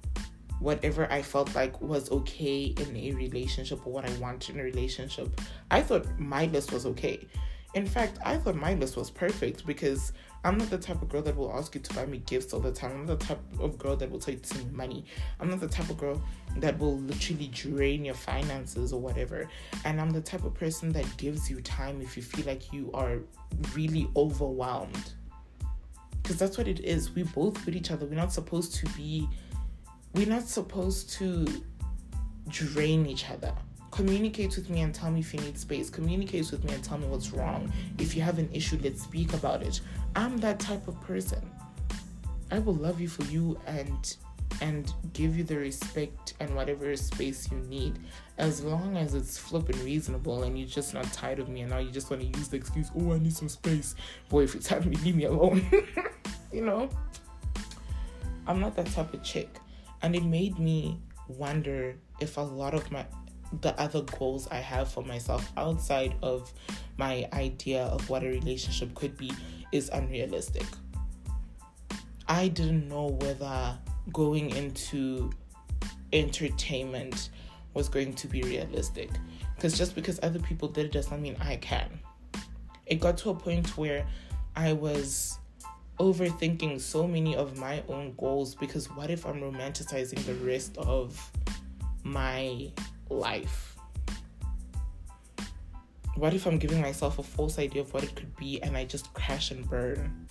whatever 0.60 1.12
I 1.12 1.22
felt 1.22 1.54
like 1.56 1.80
was 1.82 2.12
okay 2.12 2.74
in 2.78 2.96
a 2.96 3.12
relationship 3.14 3.86
or 3.86 3.94
what 3.94 4.10
I 4.10 4.14
wanted 4.18 4.56
in 4.56 4.62
a 4.62 4.64
relationship, 4.64 5.42
I 5.72 5.82
thought 5.82 6.20
my 6.20 6.46
list 6.46 6.72
was 6.72 6.86
okay. 6.86 7.28
In 7.76 7.86
fact, 7.86 8.18
I 8.26 8.38
thought 8.38 8.56
my 8.56 8.74
list 8.74 8.98
was 8.98 9.12
perfect 9.12 9.66
because 9.66 10.12
I'm 10.44 10.58
not 10.58 10.70
the 10.70 10.78
type 10.78 11.02
of 11.02 11.10
girl 11.10 11.22
that 11.22 11.36
will 11.36 11.54
ask 11.54 11.76
you 11.76 11.82
to 11.82 11.94
buy 11.94 12.06
me 12.06 12.20
gifts 12.26 12.54
all 12.54 12.60
the 12.62 12.72
time. 12.72 12.92
I'm 12.92 13.06
not 13.06 13.20
the 13.20 13.26
type 13.26 13.40
of 13.60 13.78
girl 13.78 13.96
that 13.96 14.10
will 14.10 14.20
tell 14.20 14.34
you 14.34 14.40
to 14.40 14.48
send 14.48 14.74
money. 14.74 15.06
I'm 15.40 15.50
not 15.50 15.60
the 15.60 15.68
type 15.68 15.90
of 15.90 15.98
girl 15.98 16.22
that 16.58 16.80
will 16.80 16.98
literally 16.98 17.48
drain 17.48 18.06
your 18.06 18.16
finances 18.16 18.92
or 18.92 19.00
whatever. 19.00 19.50
And 19.86 20.00
I'm 20.02 20.10
the 20.10 20.22
type 20.22 20.46
of 20.46 20.54
person 20.56 20.92
that 20.94 21.06
gives 21.18 21.50
you 21.50 21.62
time 21.62 22.02
if 22.02 22.18
you 22.18 22.24
feel 22.24 22.46
like 22.46 22.74
you 22.74 22.90
are 22.94 23.20
really 23.76 24.10
overwhelmed. 24.16 25.14
Because 26.24 26.38
that's 26.38 26.58
what 26.58 26.68
it 26.68 26.80
is. 26.80 27.14
We 27.14 27.24
both 27.24 27.66
with 27.66 27.76
each 27.76 27.92
other. 27.92 28.06
We're 28.06 28.16
not 28.16 28.34
supposed 28.34 28.76
to 28.76 28.86
be, 28.98 29.28
we're 30.14 30.28
not 30.28 30.48
supposed 30.48 31.10
to 31.12 31.46
drain 32.48 33.06
each 33.06 33.30
other. 33.30 33.54
Communicate 33.92 34.56
with 34.56 34.70
me 34.70 34.82
and 34.82 34.94
tell 34.94 35.12
me 35.12 35.20
if 35.20 35.34
you 35.34 35.40
need 35.42 35.58
space. 35.58 35.90
Communicate 35.90 36.52
with 36.52 36.64
me 36.64 36.74
and 36.74 36.84
tell 36.84 36.98
me 36.98 37.08
what's 37.08 37.32
wrong. 37.32 37.72
If 37.98 38.16
you 38.16 38.22
have 38.22 38.40
an 38.40 38.50
issue 38.54 38.80
let's 38.84 39.04
speak 39.04 39.34
about 39.34 39.62
it. 39.62 39.82
I'm 40.16 40.38
that 40.38 40.60
type 40.60 40.88
of 40.88 41.00
person. 41.02 41.42
I 42.52 42.60
will 42.60 42.76
love 42.76 43.00
you 43.00 43.08
for 43.08 43.24
you 43.26 43.60
and 43.68 44.16
and 44.62 44.94
give 45.14 45.38
you 45.38 45.44
the 45.44 45.58
respect 45.58 46.34
and 46.40 46.54
whatever 46.56 46.96
space 46.96 47.50
you 47.52 47.58
need. 47.60 48.00
As 48.38 48.64
long 48.64 48.98
as 48.98 49.14
it's 49.14 49.38
flipping 49.38 49.82
reasonable 49.84 50.44
and 50.44 50.58
you're 50.58 50.68
just 50.68 50.94
not 50.94 51.12
tired 51.14 51.40
of 51.40 51.50
me 51.50 51.62
and 51.62 51.70
now 51.70 51.78
you 51.78 51.92
just 51.92 52.10
want 52.10 52.22
to 52.22 52.28
use 52.28 52.48
the 52.48 52.58
excuse 52.58 52.90
oh 52.98 53.14
i 53.14 53.20
need 53.20 53.34
some 53.34 53.50
space. 53.50 53.96
Boy 54.28 54.44
if 54.44 54.56
it's 54.56 54.68
time 54.68 54.90
me 54.90 54.96
leave 54.98 55.16
me 55.16 55.26
alone. 55.26 55.66
You 56.52 56.66
know? 56.66 56.90
I'm 58.48 58.60
not 58.60 58.76
that 58.76 58.88
type 58.88 59.14
of 59.14 59.22
chick 59.22 59.60
and 60.02 60.16
it 60.16 60.24
made 60.24 60.60
me 60.60 61.00
wonder 61.28 61.96
if 62.20 62.38
a 62.38 62.42
lot 62.42 62.74
of 62.74 62.92
my 62.92 63.06
the 63.62 63.80
other 63.80 64.02
goals 64.02 64.48
I 64.52 64.58
have 64.58 64.92
for 64.92 65.04
myself 65.04 65.52
outside 65.58 66.14
of 66.22 66.54
my 66.98 67.28
idea 67.34 67.84
of 67.84 68.08
what 68.10 68.24
a 68.24 68.28
relationship 68.28 68.94
could 68.94 69.18
be 69.18 69.32
is 69.72 69.90
unrealistic. 69.90 70.66
I 72.28 72.48
didn't 72.48 72.88
know 72.88 73.08
whether 73.08 73.78
going 74.14 74.52
into 74.52 75.32
entertainment 76.14 77.30
was 77.74 77.90
going 77.90 78.14
to 78.14 78.28
be 78.28 78.44
realistic. 78.44 79.10
Because 79.56 79.78
just 79.78 79.96
because 79.96 80.20
other 80.24 80.40
people 80.40 80.68
did 80.68 80.86
it 80.86 80.92
does 80.92 81.10
not 81.10 81.20
mean 81.20 81.36
I 81.42 81.56
can. 81.58 82.00
It 82.86 83.00
got 83.00 83.18
to 83.20 83.32
a 83.32 83.34
point 83.34 83.78
where 83.78 84.06
I 84.56 84.74
was 84.74 85.40
overthinking 86.00 86.80
so 86.80 87.06
many 87.06 87.36
of 87.36 87.58
my 87.58 87.84
own 87.90 88.14
goals 88.18 88.56
because 88.56 88.90
what 88.96 89.10
if 89.10 89.26
I'm 89.26 89.42
romanticizing 89.42 90.26
the 90.26 90.34
rest 90.36 90.78
of 90.78 91.32
my 92.04 92.72
life? 93.10 93.76
What 96.16 96.34
if 96.34 96.48
I'm 96.48 96.58
giving 96.58 96.82
myself 96.82 97.20
a 97.20 97.24
false 97.24 97.60
idea 97.60 97.82
of 97.82 97.94
what 97.94 98.04
it 98.04 98.16
could 98.16 98.34
be 98.38 98.62
and 98.64 98.78
I 98.78 98.86
just 98.86 99.14
crash 99.14 99.52
and 99.52 99.70
burn? 99.70 100.28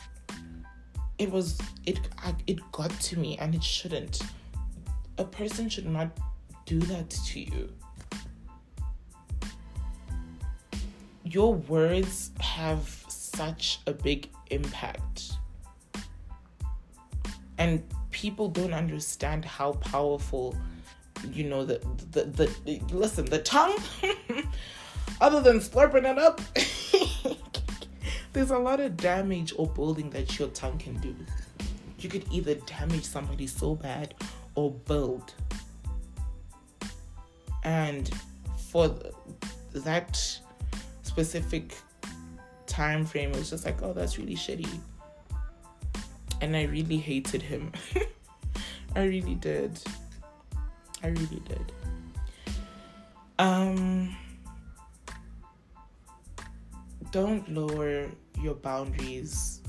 It 1.18 1.30
was 1.30 1.58
it 1.84 1.98
it 2.46 2.60
got 2.72 2.90
to 2.90 3.18
me 3.18 3.36
and 3.38 3.54
it 3.54 3.62
shouldn't. 3.62 4.22
A 5.18 5.24
person 5.24 5.68
should 5.68 5.86
not 5.86 6.08
do 6.64 6.78
that 6.80 7.10
to 7.10 7.40
you. 7.40 7.68
Your 11.24 11.54
words 11.54 12.30
have 12.40 13.04
such 13.08 13.80
a 13.86 13.92
big 13.92 14.30
impact. 14.50 15.37
And 17.58 17.82
people 18.10 18.48
don't 18.48 18.72
understand 18.72 19.44
how 19.44 19.72
powerful 19.72 20.56
you 21.32 21.44
know 21.44 21.64
the 21.64 21.80
the, 22.12 22.24
the, 22.24 22.54
the 22.64 22.80
listen 22.94 23.24
the 23.24 23.40
tongue 23.40 23.76
other 25.20 25.40
than 25.40 25.58
slurping 25.58 26.08
it 26.08 26.16
up 26.16 26.40
there's 28.32 28.50
a 28.50 28.58
lot 28.58 28.78
of 28.78 28.96
damage 28.96 29.52
or 29.56 29.66
building 29.66 30.10
that 30.10 30.38
your 30.38 30.48
tongue 30.48 30.78
can 30.78 30.94
do. 30.98 31.14
You 31.98 32.08
could 32.08 32.24
either 32.32 32.54
damage 32.54 33.04
somebody 33.04 33.46
so 33.46 33.74
bad 33.74 34.14
or 34.54 34.70
build. 34.70 35.34
And 37.64 38.08
for 38.70 38.94
that 39.72 40.40
specific 41.02 41.76
time 42.66 43.04
frame 43.04 43.30
it 43.32 43.36
was 43.36 43.50
just 43.50 43.64
like 43.64 43.82
oh 43.82 43.92
that's 43.92 44.18
really 44.18 44.36
shitty 44.36 44.68
and 46.40 46.56
i 46.56 46.64
really 46.64 46.98
hated 46.98 47.42
him 47.42 47.72
i 48.96 49.02
really 49.04 49.34
did 49.34 49.78
I 51.02 51.08
really 51.08 51.42
did. 51.46 51.72
Um, 53.38 54.16
don't 57.12 57.48
lower 57.52 58.08
your 58.40 58.54
boundaries. 58.54 59.60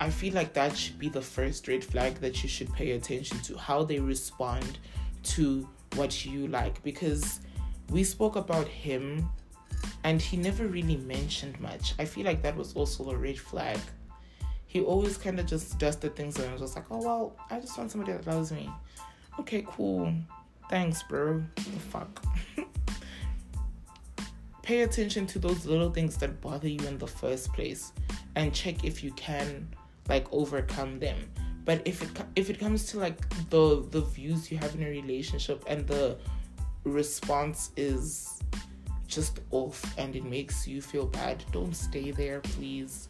I 0.00 0.10
feel 0.10 0.32
like 0.34 0.52
that 0.54 0.76
should 0.76 0.98
be 0.98 1.08
the 1.08 1.20
first 1.20 1.66
red 1.66 1.82
flag 1.82 2.16
that 2.16 2.42
you 2.42 2.48
should 2.48 2.72
pay 2.72 2.92
attention 2.92 3.40
to 3.40 3.58
how 3.58 3.82
they 3.82 3.98
respond 3.98 4.78
to 5.24 5.68
what 5.96 6.24
you 6.24 6.46
like 6.46 6.80
because 6.84 7.40
we 7.90 8.04
spoke 8.04 8.36
about 8.36 8.68
him 8.68 9.28
and 10.04 10.22
he 10.22 10.36
never 10.36 10.68
really 10.68 10.98
mentioned 10.98 11.58
much. 11.58 11.94
I 11.98 12.04
feel 12.04 12.24
like 12.24 12.42
that 12.42 12.56
was 12.56 12.74
also 12.74 13.10
a 13.10 13.16
red 13.16 13.38
flag 13.38 13.78
he 14.68 14.82
always 14.82 15.16
kind 15.16 15.40
of 15.40 15.46
just 15.46 15.78
dusted 15.78 16.14
things 16.14 16.38
and 16.38 16.52
was 16.52 16.60
just 16.60 16.76
like, 16.76 16.84
oh, 16.90 16.98
well, 16.98 17.36
I 17.50 17.58
just 17.58 17.76
want 17.76 17.90
somebody 17.90 18.12
that 18.12 18.26
loves 18.26 18.52
me. 18.52 18.70
Okay, 19.40 19.64
cool. 19.66 20.12
Thanks, 20.68 21.02
bro. 21.02 21.42
The 21.56 21.62
fuck. 21.62 22.22
Pay 24.62 24.82
attention 24.82 25.26
to 25.28 25.38
those 25.38 25.64
little 25.64 25.90
things 25.90 26.18
that 26.18 26.42
bother 26.42 26.68
you 26.68 26.86
in 26.86 26.98
the 26.98 27.06
first 27.06 27.50
place 27.54 27.92
and 28.36 28.52
check 28.54 28.84
if 28.84 29.02
you 29.02 29.10
can 29.12 29.66
like 30.10 30.30
overcome 30.32 30.98
them. 30.98 31.16
But 31.64 31.80
if 31.86 32.02
it 32.02 32.10
if 32.36 32.50
it 32.50 32.60
comes 32.60 32.84
to 32.90 32.98
like 32.98 33.26
the 33.48 33.86
the 33.90 34.02
views 34.02 34.50
you 34.50 34.58
have 34.58 34.74
in 34.74 34.82
a 34.82 34.90
relationship 34.90 35.64
and 35.66 35.86
the 35.86 36.18
response 36.84 37.70
is 37.78 38.42
just 39.06 39.40
off 39.50 39.82
and 39.96 40.14
it 40.14 40.24
makes 40.24 40.68
you 40.68 40.82
feel 40.82 41.06
bad, 41.06 41.42
don't 41.52 41.74
stay 41.74 42.10
there, 42.10 42.40
please 42.40 43.08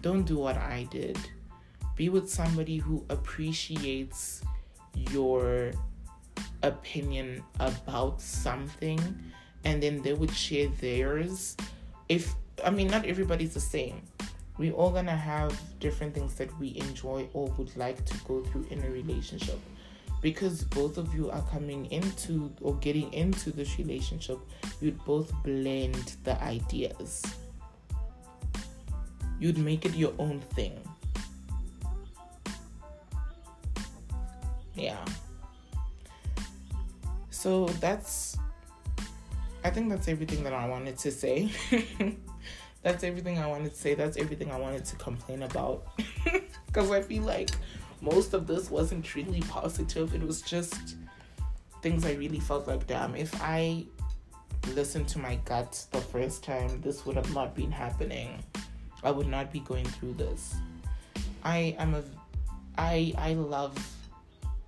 don't 0.00 0.24
do 0.24 0.38
what 0.38 0.56
I 0.56 0.86
did. 0.90 1.18
Be 1.96 2.08
with 2.08 2.30
somebody 2.30 2.76
who 2.76 3.04
appreciates 3.10 4.42
your 5.10 5.72
opinion 6.62 7.42
about 7.60 8.20
something 8.20 9.00
and 9.64 9.82
then 9.82 10.02
they 10.02 10.12
would 10.12 10.30
share 10.30 10.68
theirs. 10.80 11.56
If 12.08 12.34
I 12.64 12.70
mean 12.70 12.88
not 12.88 13.04
everybody's 13.04 13.54
the 13.54 13.60
same. 13.60 14.02
We 14.58 14.72
all 14.72 14.90
gonna 14.90 15.16
have 15.16 15.58
different 15.78 16.14
things 16.14 16.34
that 16.34 16.56
we 16.58 16.76
enjoy 16.76 17.28
or 17.32 17.48
would 17.58 17.76
like 17.76 18.04
to 18.04 18.14
go 18.26 18.42
through 18.42 18.66
in 18.70 18.82
a 18.82 18.90
relationship. 18.90 19.58
Because 20.20 20.64
both 20.64 20.98
of 20.98 21.14
you 21.14 21.30
are 21.30 21.42
coming 21.42 21.86
into 21.86 22.52
or 22.60 22.74
getting 22.76 23.12
into 23.12 23.52
this 23.52 23.78
relationship, 23.78 24.38
you'd 24.80 25.02
both 25.04 25.32
blend 25.44 26.16
the 26.24 26.42
ideas 26.42 27.22
you'd 29.38 29.58
make 29.58 29.84
it 29.84 29.94
your 29.94 30.12
own 30.18 30.40
thing. 30.54 30.78
Yeah. 34.74 35.04
So 37.30 37.66
that's, 37.80 38.36
I 39.64 39.70
think 39.70 39.88
that's 39.88 40.08
everything 40.08 40.42
that 40.44 40.52
I 40.52 40.68
wanted 40.68 40.98
to 40.98 41.10
say. 41.10 41.50
that's 42.82 43.04
everything 43.04 43.38
I 43.38 43.46
wanted 43.46 43.70
to 43.70 43.78
say. 43.78 43.94
That's 43.94 44.16
everything 44.16 44.50
I 44.50 44.58
wanted 44.58 44.84
to 44.86 44.96
complain 44.96 45.42
about. 45.42 45.86
Because 46.66 46.90
I 46.90 47.00
feel 47.00 47.22
like 47.22 47.50
most 48.02 48.34
of 48.34 48.46
this 48.46 48.70
wasn't 48.70 49.14
really 49.14 49.40
positive. 49.42 50.14
It 50.14 50.22
was 50.22 50.42
just 50.42 50.96
things 51.82 52.04
I 52.04 52.12
really 52.12 52.40
felt 52.40 52.68
like, 52.68 52.86
damn, 52.86 53.16
if 53.16 53.34
I 53.40 53.86
listened 54.74 55.08
to 55.08 55.18
my 55.18 55.36
gut 55.44 55.86
the 55.92 56.00
first 56.00 56.44
time, 56.44 56.80
this 56.82 57.06
would 57.06 57.16
have 57.16 57.32
not 57.34 57.54
been 57.54 57.70
happening. 57.70 58.42
I 59.02 59.10
would 59.10 59.28
not 59.28 59.52
be 59.52 59.60
going 59.60 59.84
through 59.84 60.14
this. 60.14 60.56
I 61.44 61.76
am 61.78 61.94
a 61.94 62.02
I 62.76 63.14
I 63.16 63.34
love 63.34 63.76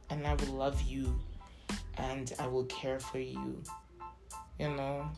and 0.08 0.26
I 0.26 0.34
will 0.34 0.54
love 0.54 0.80
you 0.82 1.18
and 1.96 2.32
I 2.38 2.46
will 2.46 2.64
care 2.64 2.98
for 2.98 3.18
you. 3.18 3.62
You 4.58 4.68
know. 4.70 5.10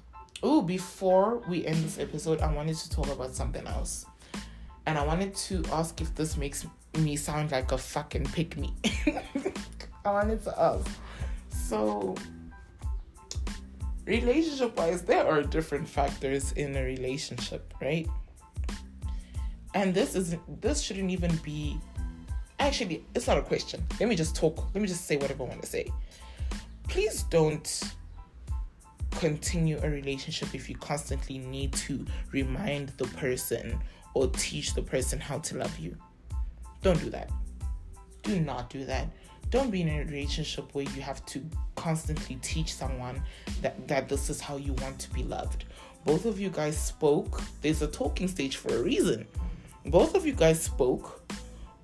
Oh, 0.42 0.60
before 0.60 1.38
we 1.48 1.64
end 1.66 1.84
this 1.84 1.98
episode, 1.98 2.40
I 2.40 2.52
wanted 2.52 2.76
to 2.76 2.90
talk 2.90 3.08
about 3.08 3.34
something 3.34 3.66
else. 3.66 4.06
And 4.86 4.98
I 4.98 5.06
wanted 5.06 5.34
to 5.36 5.62
ask 5.72 6.00
if 6.00 6.12
this 6.16 6.36
makes 6.36 6.66
me 6.98 7.14
sound 7.14 7.52
like 7.52 7.70
a 7.70 7.78
fucking 7.78 8.24
pick 8.26 8.56
me. 8.56 8.74
I 10.04 10.10
wanted 10.10 10.42
to 10.42 10.60
ask. 10.60 10.90
So, 11.48 12.16
relationship 14.04 14.76
wise, 14.76 15.02
there 15.02 15.24
are 15.26 15.42
different 15.42 15.88
factors 15.88 16.50
in 16.52 16.74
a 16.74 16.82
relationship, 16.82 17.72
right? 17.80 18.08
And 19.74 19.94
this 19.94 20.14
is 20.14 20.36
this 20.60 20.82
shouldn't 20.82 21.10
even 21.10 21.34
be 21.36 21.78
actually 22.58 23.04
it's 23.14 23.26
not 23.26 23.38
a 23.38 23.42
question. 23.42 23.84
Let 23.98 24.08
me 24.08 24.16
just 24.16 24.36
talk. 24.36 24.58
Let 24.74 24.80
me 24.82 24.88
just 24.88 25.06
say 25.06 25.16
whatever 25.16 25.44
I 25.44 25.46
want 25.46 25.62
to 25.62 25.68
say. 25.68 25.90
Please 26.88 27.22
don't 27.24 27.82
continue 29.12 29.78
a 29.82 29.88
relationship 29.88 30.54
if 30.54 30.68
you 30.68 30.76
constantly 30.76 31.38
need 31.38 31.72
to 31.72 32.04
remind 32.32 32.90
the 32.98 33.04
person 33.04 33.78
or 34.14 34.28
teach 34.28 34.74
the 34.74 34.82
person 34.82 35.20
how 35.20 35.38
to 35.38 35.58
love 35.58 35.78
you. 35.78 35.96
Don't 36.82 37.00
do 37.00 37.10
that. 37.10 37.30
Do 38.22 38.40
not 38.40 38.70
do 38.70 38.84
that. 38.84 39.08
Don't 39.50 39.70
be 39.70 39.82
in 39.82 39.88
a 39.88 39.98
relationship 40.04 40.74
where 40.74 40.84
you 40.84 41.02
have 41.02 41.24
to 41.26 41.44
constantly 41.76 42.36
teach 42.36 42.74
someone 42.74 43.22
that, 43.60 43.86
that 43.86 44.08
this 44.08 44.30
is 44.30 44.40
how 44.40 44.56
you 44.56 44.72
want 44.74 44.98
to 45.00 45.10
be 45.12 45.22
loved. 45.22 45.64
Both 46.04 46.24
of 46.24 46.40
you 46.40 46.48
guys 46.48 46.76
spoke. 46.76 47.40
There's 47.60 47.82
a 47.82 47.86
talking 47.86 48.28
stage 48.28 48.56
for 48.56 48.74
a 48.74 48.82
reason. 48.82 49.26
Both 49.86 50.14
of 50.14 50.24
you 50.24 50.32
guys 50.32 50.62
spoke. 50.62 51.20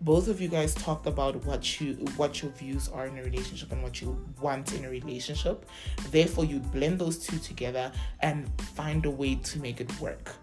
Both 0.00 0.28
of 0.28 0.40
you 0.40 0.46
guys 0.46 0.74
talked 0.74 1.06
about 1.06 1.44
what 1.44 1.80
you 1.80 1.94
what 2.16 2.40
your 2.40 2.52
views 2.52 2.88
are 2.88 3.06
in 3.06 3.18
a 3.18 3.22
relationship 3.22 3.72
and 3.72 3.82
what 3.82 4.00
you 4.00 4.24
want 4.40 4.72
in 4.72 4.84
a 4.84 4.88
relationship. 4.88 5.66
Therefore, 6.12 6.44
you 6.44 6.60
blend 6.60 7.00
those 7.00 7.18
two 7.18 7.38
together 7.38 7.90
and 8.20 8.48
find 8.76 9.04
a 9.06 9.10
way 9.10 9.34
to 9.34 9.58
make 9.58 9.80
it 9.80 10.00
work. 10.00 10.36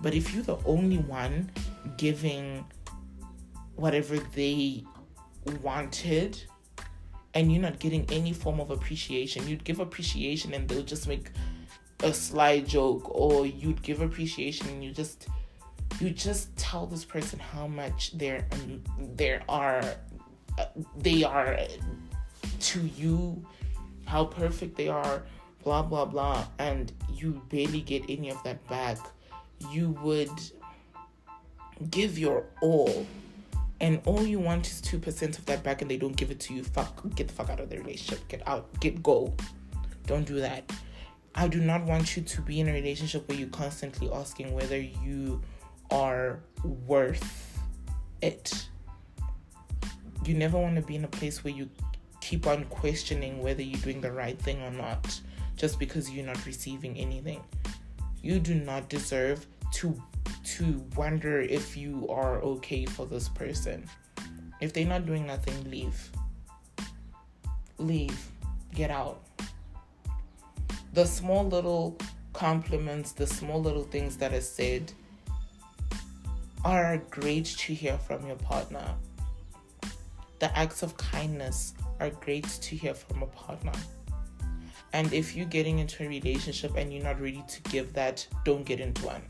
But 0.00 0.14
if 0.14 0.32
you're 0.32 0.42
the 0.42 0.58
only 0.64 0.98
one 0.98 1.50
giving 1.98 2.64
whatever 3.76 4.16
they 4.34 4.84
wanted 5.62 6.42
and 7.34 7.52
you're 7.52 7.60
not 7.60 7.78
getting 7.78 8.06
any 8.10 8.32
form 8.32 8.60
of 8.60 8.70
appreciation, 8.70 9.46
you'd 9.46 9.64
give 9.64 9.80
appreciation 9.80 10.54
and 10.54 10.66
they'll 10.68 10.82
just 10.82 11.08
make 11.08 11.30
a 12.02 12.12
sly 12.12 12.60
joke, 12.60 13.06
or 13.10 13.46
you'd 13.46 13.82
give 13.82 14.00
appreciation 14.00 14.68
and 14.68 14.84
you 14.84 14.92
just 14.92 15.28
you 16.00 16.10
just 16.10 16.54
tell 16.56 16.86
this 16.86 17.04
person 17.04 17.38
how 17.38 17.66
much 17.66 18.16
there 18.16 18.46
um, 18.52 18.82
there 19.14 19.42
are 19.48 19.82
uh, 20.58 20.64
they 20.96 21.24
are 21.24 21.58
to 22.60 22.80
you, 22.96 23.44
how 24.04 24.24
perfect 24.24 24.76
they 24.76 24.88
are, 24.88 25.22
blah 25.62 25.82
blah 25.82 26.04
blah, 26.04 26.46
and 26.58 26.92
you 27.12 27.42
barely 27.48 27.80
get 27.80 28.02
any 28.08 28.30
of 28.30 28.42
that 28.44 28.66
back. 28.68 28.98
You 29.70 29.90
would 30.02 30.30
give 31.90 32.18
your 32.18 32.44
all 32.60 33.06
and 33.80 34.00
all 34.04 34.22
you 34.24 34.38
want 34.38 34.66
is 34.66 34.80
2% 34.80 35.38
of 35.38 35.44
that 35.46 35.62
back 35.62 35.82
and 35.82 35.90
they 35.90 35.96
don't 35.96 36.16
give 36.16 36.30
it 36.30 36.40
to 36.40 36.54
you, 36.54 36.62
fuck, 36.62 37.02
get 37.16 37.28
the 37.28 37.34
fuck 37.34 37.50
out 37.50 37.60
of 37.60 37.68
the 37.68 37.78
relationship. 37.78 38.26
Get 38.28 38.46
out, 38.48 38.68
get 38.80 39.02
go. 39.02 39.34
Don't 40.06 40.26
do 40.26 40.40
that. 40.40 40.70
I 41.34 41.48
do 41.48 41.60
not 41.60 41.82
want 41.82 42.16
you 42.16 42.22
to 42.22 42.40
be 42.40 42.60
in 42.60 42.68
a 42.68 42.72
relationship 42.72 43.28
where 43.28 43.36
you're 43.36 43.48
constantly 43.48 44.10
asking 44.10 44.54
whether 44.54 44.80
you 44.80 45.42
are 45.94 46.40
worth 46.86 47.60
it. 48.20 48.68
You 50.24 50.34
never 50.34 50.58
want 50.58 50.74
to 50.74 50.82
be 50.82 50.96
in 50.96 51.04
a 51.04 51.08
place 51.08 51.44
where 51.44 51.54
you 51.54 51.70
keep 52.20 52.46
on 52.46 52.64
questioning 52.64 53.40
whether 53.40 53.62
you're 53.62 53.80
doing 53.80 54.00
the 54.00 54.10
right 54.10 54.38
thing 54.38 54.60
or 54.62 54.70
not 54.70 55.20
just 55.56 55.78
because 55.78 56.10
you're 56.10 56.26
not 56.26 56.44
receiving 56.46 56.96
anything. 56.98 57.40
You 58.22 58.40
do 58.40 58.54
not 58.54 58.88
deserve 58.88 59.46
to 59.74 60.02
to 60.56 60.84
wonder 60.96 61.40
if 61.40 61.76
you 61.76 62.08
are 62.08 62.40
okay 62.42 62.86
for 62.86 63.06
this 63.06 63.28
person. 63.28 63.84
If 64.60 64.72
they're 64.72 64.86
not 64.86 65.06
doing 65.06 65.26
nothing, 65.26 65.70
leave. 65.70 66.10
Leave. 67.78 68.18
Get 68.74 68.90
out. 68.90 69.22
The 70.92 71.06
small 71.06 71.44
little 71.46 71.96
compliments, 72.32 73.12
the 73.12 73.26
small 73.26 73.60
little 73.62 73.84
things 73.84 74.16
that 74.18 74.32
are 74.32 74.40
said 74.40 74.92
are 76.64 76.96
great 77.10 77.44
to 77.44 77.74
hear 77.74 77.98
from 77.98 78.26
your 78.26 78.36
partner. 78.36 78.94
The 80.38 80.56
acts 80.58 80.82
of 80.82 80.96
kindness 80.96 81.74
are 82.00 82.10
great 82.10 82.44
to 82.44 82.76
hear 82.76 82.94
from 82.94 83.22
a 83.22 83.26
partner. 83.26 83.72
And 84.94 85.12
if 85.12 85.36
you're 85.36 85.46
getting 85.46 85.80
into 85.80 86.04
a 86.04 86.08
relationship 86.08 86.76
and 86.76 86.92
you're 86.92 87.02
not 87.02 87.20
ready 87.20 87.44
to 87.46 87.62
give 87.62 87.92
that, 87.94 88.26
don't 88.44 88.64
get 88.64 88.80
into 88.80 89.04
one. 89.04 89.22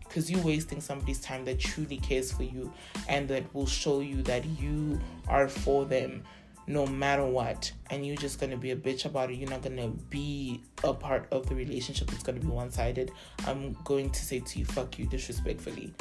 Because 0.00 0.30
you're 0.30 0.42
wasting 0.42 0.80
somebody's 0.80 1.20
time 1.20 1.44
that 1.44 1.58
truly 1.58 1.98
cares 1.98 2.32
for 2.32 2.42
you 2.42 2.72
and 3.08 3.28
that 3.28 3.52
will 3.54 3.66
show 3.66 4.00
you 4.00 4.22
that 4.22 4.44
you 4.58 4.98
are 5.28 5.48
for 5.48 5.84
them 5.84 6.22
no 6.66 6.86
matter 6.86 7.26
what. 7.26 7.70
And 7.90 8.06
you're 8.06 8.16
just 8.16 8.40
gonna 8.40 8.56
be 8.56 8.70
a 8.70 8.76
bitch 8.76 9.04
about 9.04 9.30
it. 9.30 9.36
You're 9.36 9.50
not 9.50 9.62
gonna 9.62 9.88
be 9.88 10.62
a 10.84 10.94
part 10.94 11.26
of 11.32 11.48
the 11.48 11.54
relationship 11.54 12.12
it's 12.12 12.22
gonna 12.22 12.40
be 12.40 12.46
one-sided. 12.46 13.10
I'm 13.46 13.76
going 13.84 14.10
to 14.10 14.24
say 14.24 14.40
to 14.40 14.58
you 14.58 14.64
fuck 14.64 14.98
you 14.98 15.06
disrespectfully 15.06 15.92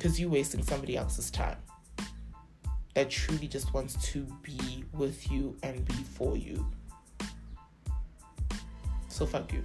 because 0.00 0.18
you're 0.18 0.30
wasting 0.30 0.62
somebody 0.62 0.96
else's 0.96 1.30
time 1.30 1.58
that 2.94 3.10
truly 3.10 3.46
just 3.46 3.74
wants 3.74 3.94
to 4.10 4.26
be 4.42 4.82
with 4.94 5.30
you 5.30 5.54
and 5.62 5.84
be 5.84 5.94
for 5.94 6.36
you 6.38 6.66
so 9.08 9.26
fuck 9.26 9.52
you 9.52 9.62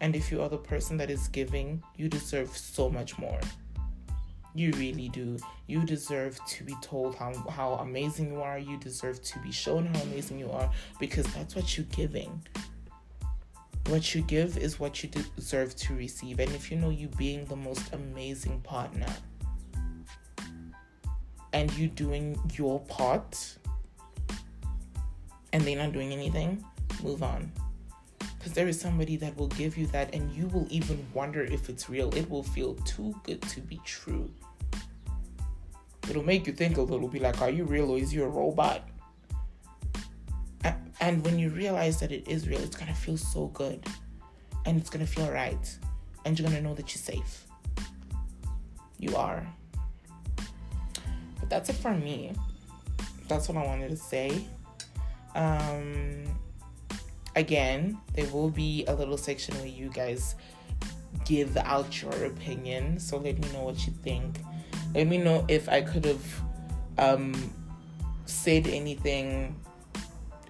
and 0.00 0.16
if 0.16 0.32
you 0.32 0.40
are 0.40 0.48
the 0.48 0.56
person 0.56 0.96
that 0.96 1.10
is 1.10 1.28
giving, 1.28 1.82
you 1.96 2.08
deserve 2.08 2.56
so 2.56 2.88
much 2.88 3.18
more. 3.18 3.38
You 4.54 4.72
really 4.72 5.08
do. 5.10 5.36
You 5.66 5.84
deserve 5.84 6.42
to 6.46 6.64
be 6.64 6.74
told 6.80 7.14
how, 7.14 7.32
how 7.50 7.74
amazing 7.74 8.32
you 8.32 8.40
are. 8.40 8.58
You 8.58 8.78
deserve 8.78 9.22
to 9.22 9.38
be 9.40 9.52
shown 9.52 9.86
how 9.86 10.00
amazing 10.02 10.38
you 10.38 10.50
are 10.50 10.70
because 10.98 11.26
that's 11.34 11.54
what 11.54 11.76
you're 11.76 11.86
giving. 11.86 12.42
What 13.86 14.14
you 14.14 14.22
give 14.22 14.56
is 14.56 14.80
what 14.80 15.02
you 15.02 15.10
deserve 15.10 15.76
to 15.76 15.94
receive. 15.94 16.40
And 16.40 16.50
if 16.52 16.70
you 16.70 16.78
know 16.78 16.90
you 16.90 17.08
being 17.08 17.44
the 17.44 17.56
most 17.56 17.92
amazing 17.92 18.60
partner 18.62 19.06
and 21.52 21.72
you 21.76 21.88
doing 21.88 22.38
your 22.54 22.80
part 22.80 23.56
and 25.52 25.62
they're 25.62 25.76
not 25.76 25.92
doing 25.92 26.12
anything, 26.12 26.64
move 27.02 27.22
on 27.22 27.50
because 28.38 28.54
there 28.54 28.68
is 28.68 28.80
somebody 28.80 29.16
that 29.16 29.36
will 29.36 29.48
give 29.48 29.76
you 29.76 29.86
that 29.88 30.14
and 30.14 30.32
you 30.32 30.46
will 30.46 30.66
even 30.70 31.06
wonder 31.12 31.42
if 31.42 31.68
it's 31.68 31.90
real. 31.90 32.14
It 32.14 32.28
will 32.30 32.42
feel 32.42 32.74
too 32.86 33.14
good 33.24 33.42
to 33.42 33.60
be 33.60 33.78
true. 33.84 34.30
It'll 36.08 36.24
make 36.24 36.46
you 36.46 36.54
think 36.54 36.78
a 36.78 36.82
little, 36.82 37.06
be 37.06 37.18
like, 37.18 37.42
are 37.42 37.50
you 37.50 37.64
real 37.64 37.90
or 37.90 37.98
is 37.98 38.14
you 38.14 38.24
a 38.24 38.28
robot? 38.28 38.88
And 41.02 41.24
when 41.24 41.38
you 41.38 41.50
realize 41.50 42.00
that 42.00 42.12
it 42.12 42.28
is 42.28 42.48
real, 42.48 42.60
it's 42.60 42.76
gonna 42.76 42.94
feel 42.94 43.16
so 43.16 43.46
good 43.48 43.84
and 44.66 44.78
it's 44.78 44.90
gonna 44.90 45.06
feel 45.06 45.30
right, 45.30 45.78
and 46.24 46.38
you're 46.38 46.46
gonna 46.46 46.60
know 46.60 46.74
that 46.74 46.94
you're 46.94 47.02
safe. 47.02 47.46
You 48.98 49.16
are. 49.16 49.46
That's 51.50 51.68
it 51.68 51.74
for 51.74 51.92
me. 51.92 52.32
That's 53.28 53.48
what 53.48 53.58
I 53.58 53.66
wanted 53.66 53.90
to 53.90 53.96
say. 53.96 54.46
Um, 55.34 56.24
again, 57.34 57.98
there 58.14 58.26
will 58.28 58.50
be 58.50 58.84
a 58.86 58.94
little 58.94 59.18
section 59.18 59.56
where 59.56 59.66
you 59.66 59.90
guys 59.90 60.36
give 61.24 61.56
out 61.56 62.00
your 62.00 62.24
opinion. 62.24 63.00
So 63.00 63.18
let 63.18 63.36
me 63.38 63.52
know 63.52 63.64
what 63.64 63.84
you 63.84 63.92
think. 63.92 64.38
Let 64.94 65.08
me 65.08 65.18
know 65.18 65.44
if 65.48 65.68
I 65.68 65.82
could 65.82 66.04
have 66.04 66.42
um, 66.98 67.52
said 68.26 68.68
anything 68.68 69.56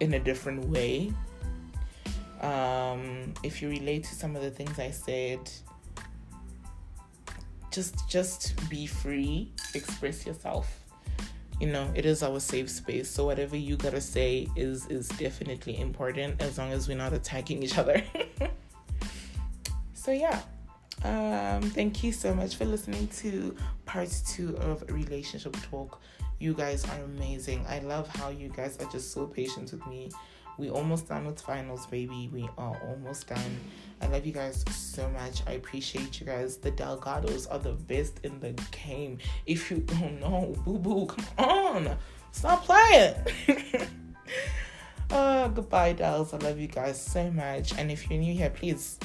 in 0.01 0.15
a 0.15 0.21
different 0.21 0.67
way. 0.67 1.13
Um, 2.43 3.33
if 3.43 3.63
you 3.63 3.71
relate 3.71 4.05
to 4.05 4.15
some 4.15 4.37
of 4.37 4.43
the 4.43 4.51
things 4.51 4.79
I 4.79 4.91
said, 4.91 5.51
just 7.71 8.09
just 8.09 8.69
be 8.69 8.87
free, 8.87 9.53
express 9.75 10.27
yourself 10.27 10.80
you 11.61 11.67
know 11.67 11.91
it 11.95 12.07
is 12.07 12.23
our 12.23 12.41
safe 12.41 12.71
space. 12.71 13.09
So 13.11 13.27
whatever 13.27 13.57
you 13.57 13.77
gotta 13.77 14.01
say 14.01 14.49
is 14.57 14.87
is 14.87 15.09
definitely 15.09 15.79
important 15.79 16.43
as 16.43 16.59
long 16.59 16.73
as 16.73 16.89
we're 16.89 16.97
not 16.97 17.13
attacking 17.13 17.63
each 17.63 17.79
other. 17.79 18.03
So 19.93 20.13
yeah 20.13 20.41
um 21.05 21.63
thank 21.63 22.03
you 22.03 22.11
so 22.11 22.35
much 22.35 22.57
for 22.57 22.65
listening 22.65 23.07
to 23.09 23.55
part 23.85 24.11
two 24.27 24.57
of 24.57 24.83
relationship 24.91 25.55
talk. 25.71 26.01
You 26.39 26.55
guys 26.55 26.85
are 26.87 27.05
amazing. 27.05 27.67
I 27.69 27.81
love 27.81 28.09
how 28.09 28.31
you 28.31 28.49
guys 28.49 28.79
are 28.79 28.91
just 28.91 29.13
so 29.13 29.27
patient 29.27 29.73
with 29.73 29.87
me 29.87 30.11
we 30.61 30.69
almost 30.69 31.09
done 31.09 31.27
with 31.27 31.41
finals, 31.41 31.87
baby. 31.87 32.29
We 32.33 32.49
are 32.59 32.79
almost 32.87 33.27
done. 33.27 33.59
I 34.03 34.07
love 34.09 34.27
you 34.27 34.33
guys 34.33 34.63
so 34.71 35.09
much. 35.09 35.43
I 35.47 35.53
appreciate 35.53 36.21
you 36.21 36.27
guys. 36.27 36.59
The 36.59 36.71
Delgados 36.71 37.51
are 37.51 37.59
the 37.59 37.73
best 37.73 38.21
in 38.23 38.39
the 38.41 38.53
game. 38.71 39.19
If 39.47 39.71
you 39.71 39.79
don't 39.79 40.21
know, 40.21 40.55
boo 40.65 40.79
boo, 40.79 41.07
come 41.07 41.25
on. 41.39 41.97
Stop 42.33 42.65
playing. 42.65 43.15
uh, 45.11 45.49
goodbye, 45.49 45.95
dolls. 45.95 46.35
I 46.35 46.37
love 46.37 46.59
you 46.59 46.69
guys 46.69 47.03
so 47.03 47.31
much. 47.31 47.77
And 47.79 47.91
if 47.91 48.09
you're 48.09 48.19
new 48.21 48.35
here, 48.35 48.51
please, 48.51 48.99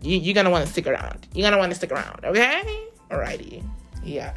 you, 0.00 0.16
you're 0.16 0.34
going 0.34 0.44
to 0.44 0.50
want 0.50 0.64
to 0.64 0.72
stick 0.72 0.86
around. 0.86 1.26
You're 1.34 1.42
going 1.42 1.52
to 1.52 1.58
want 1.58 1.72
to 1.72 1.76
stick 1.76 1.90
around, 1.90 2.24
okay? 2.24 2.86
Alrighty. 3.10 3.64
Yeah. 4.04 4.34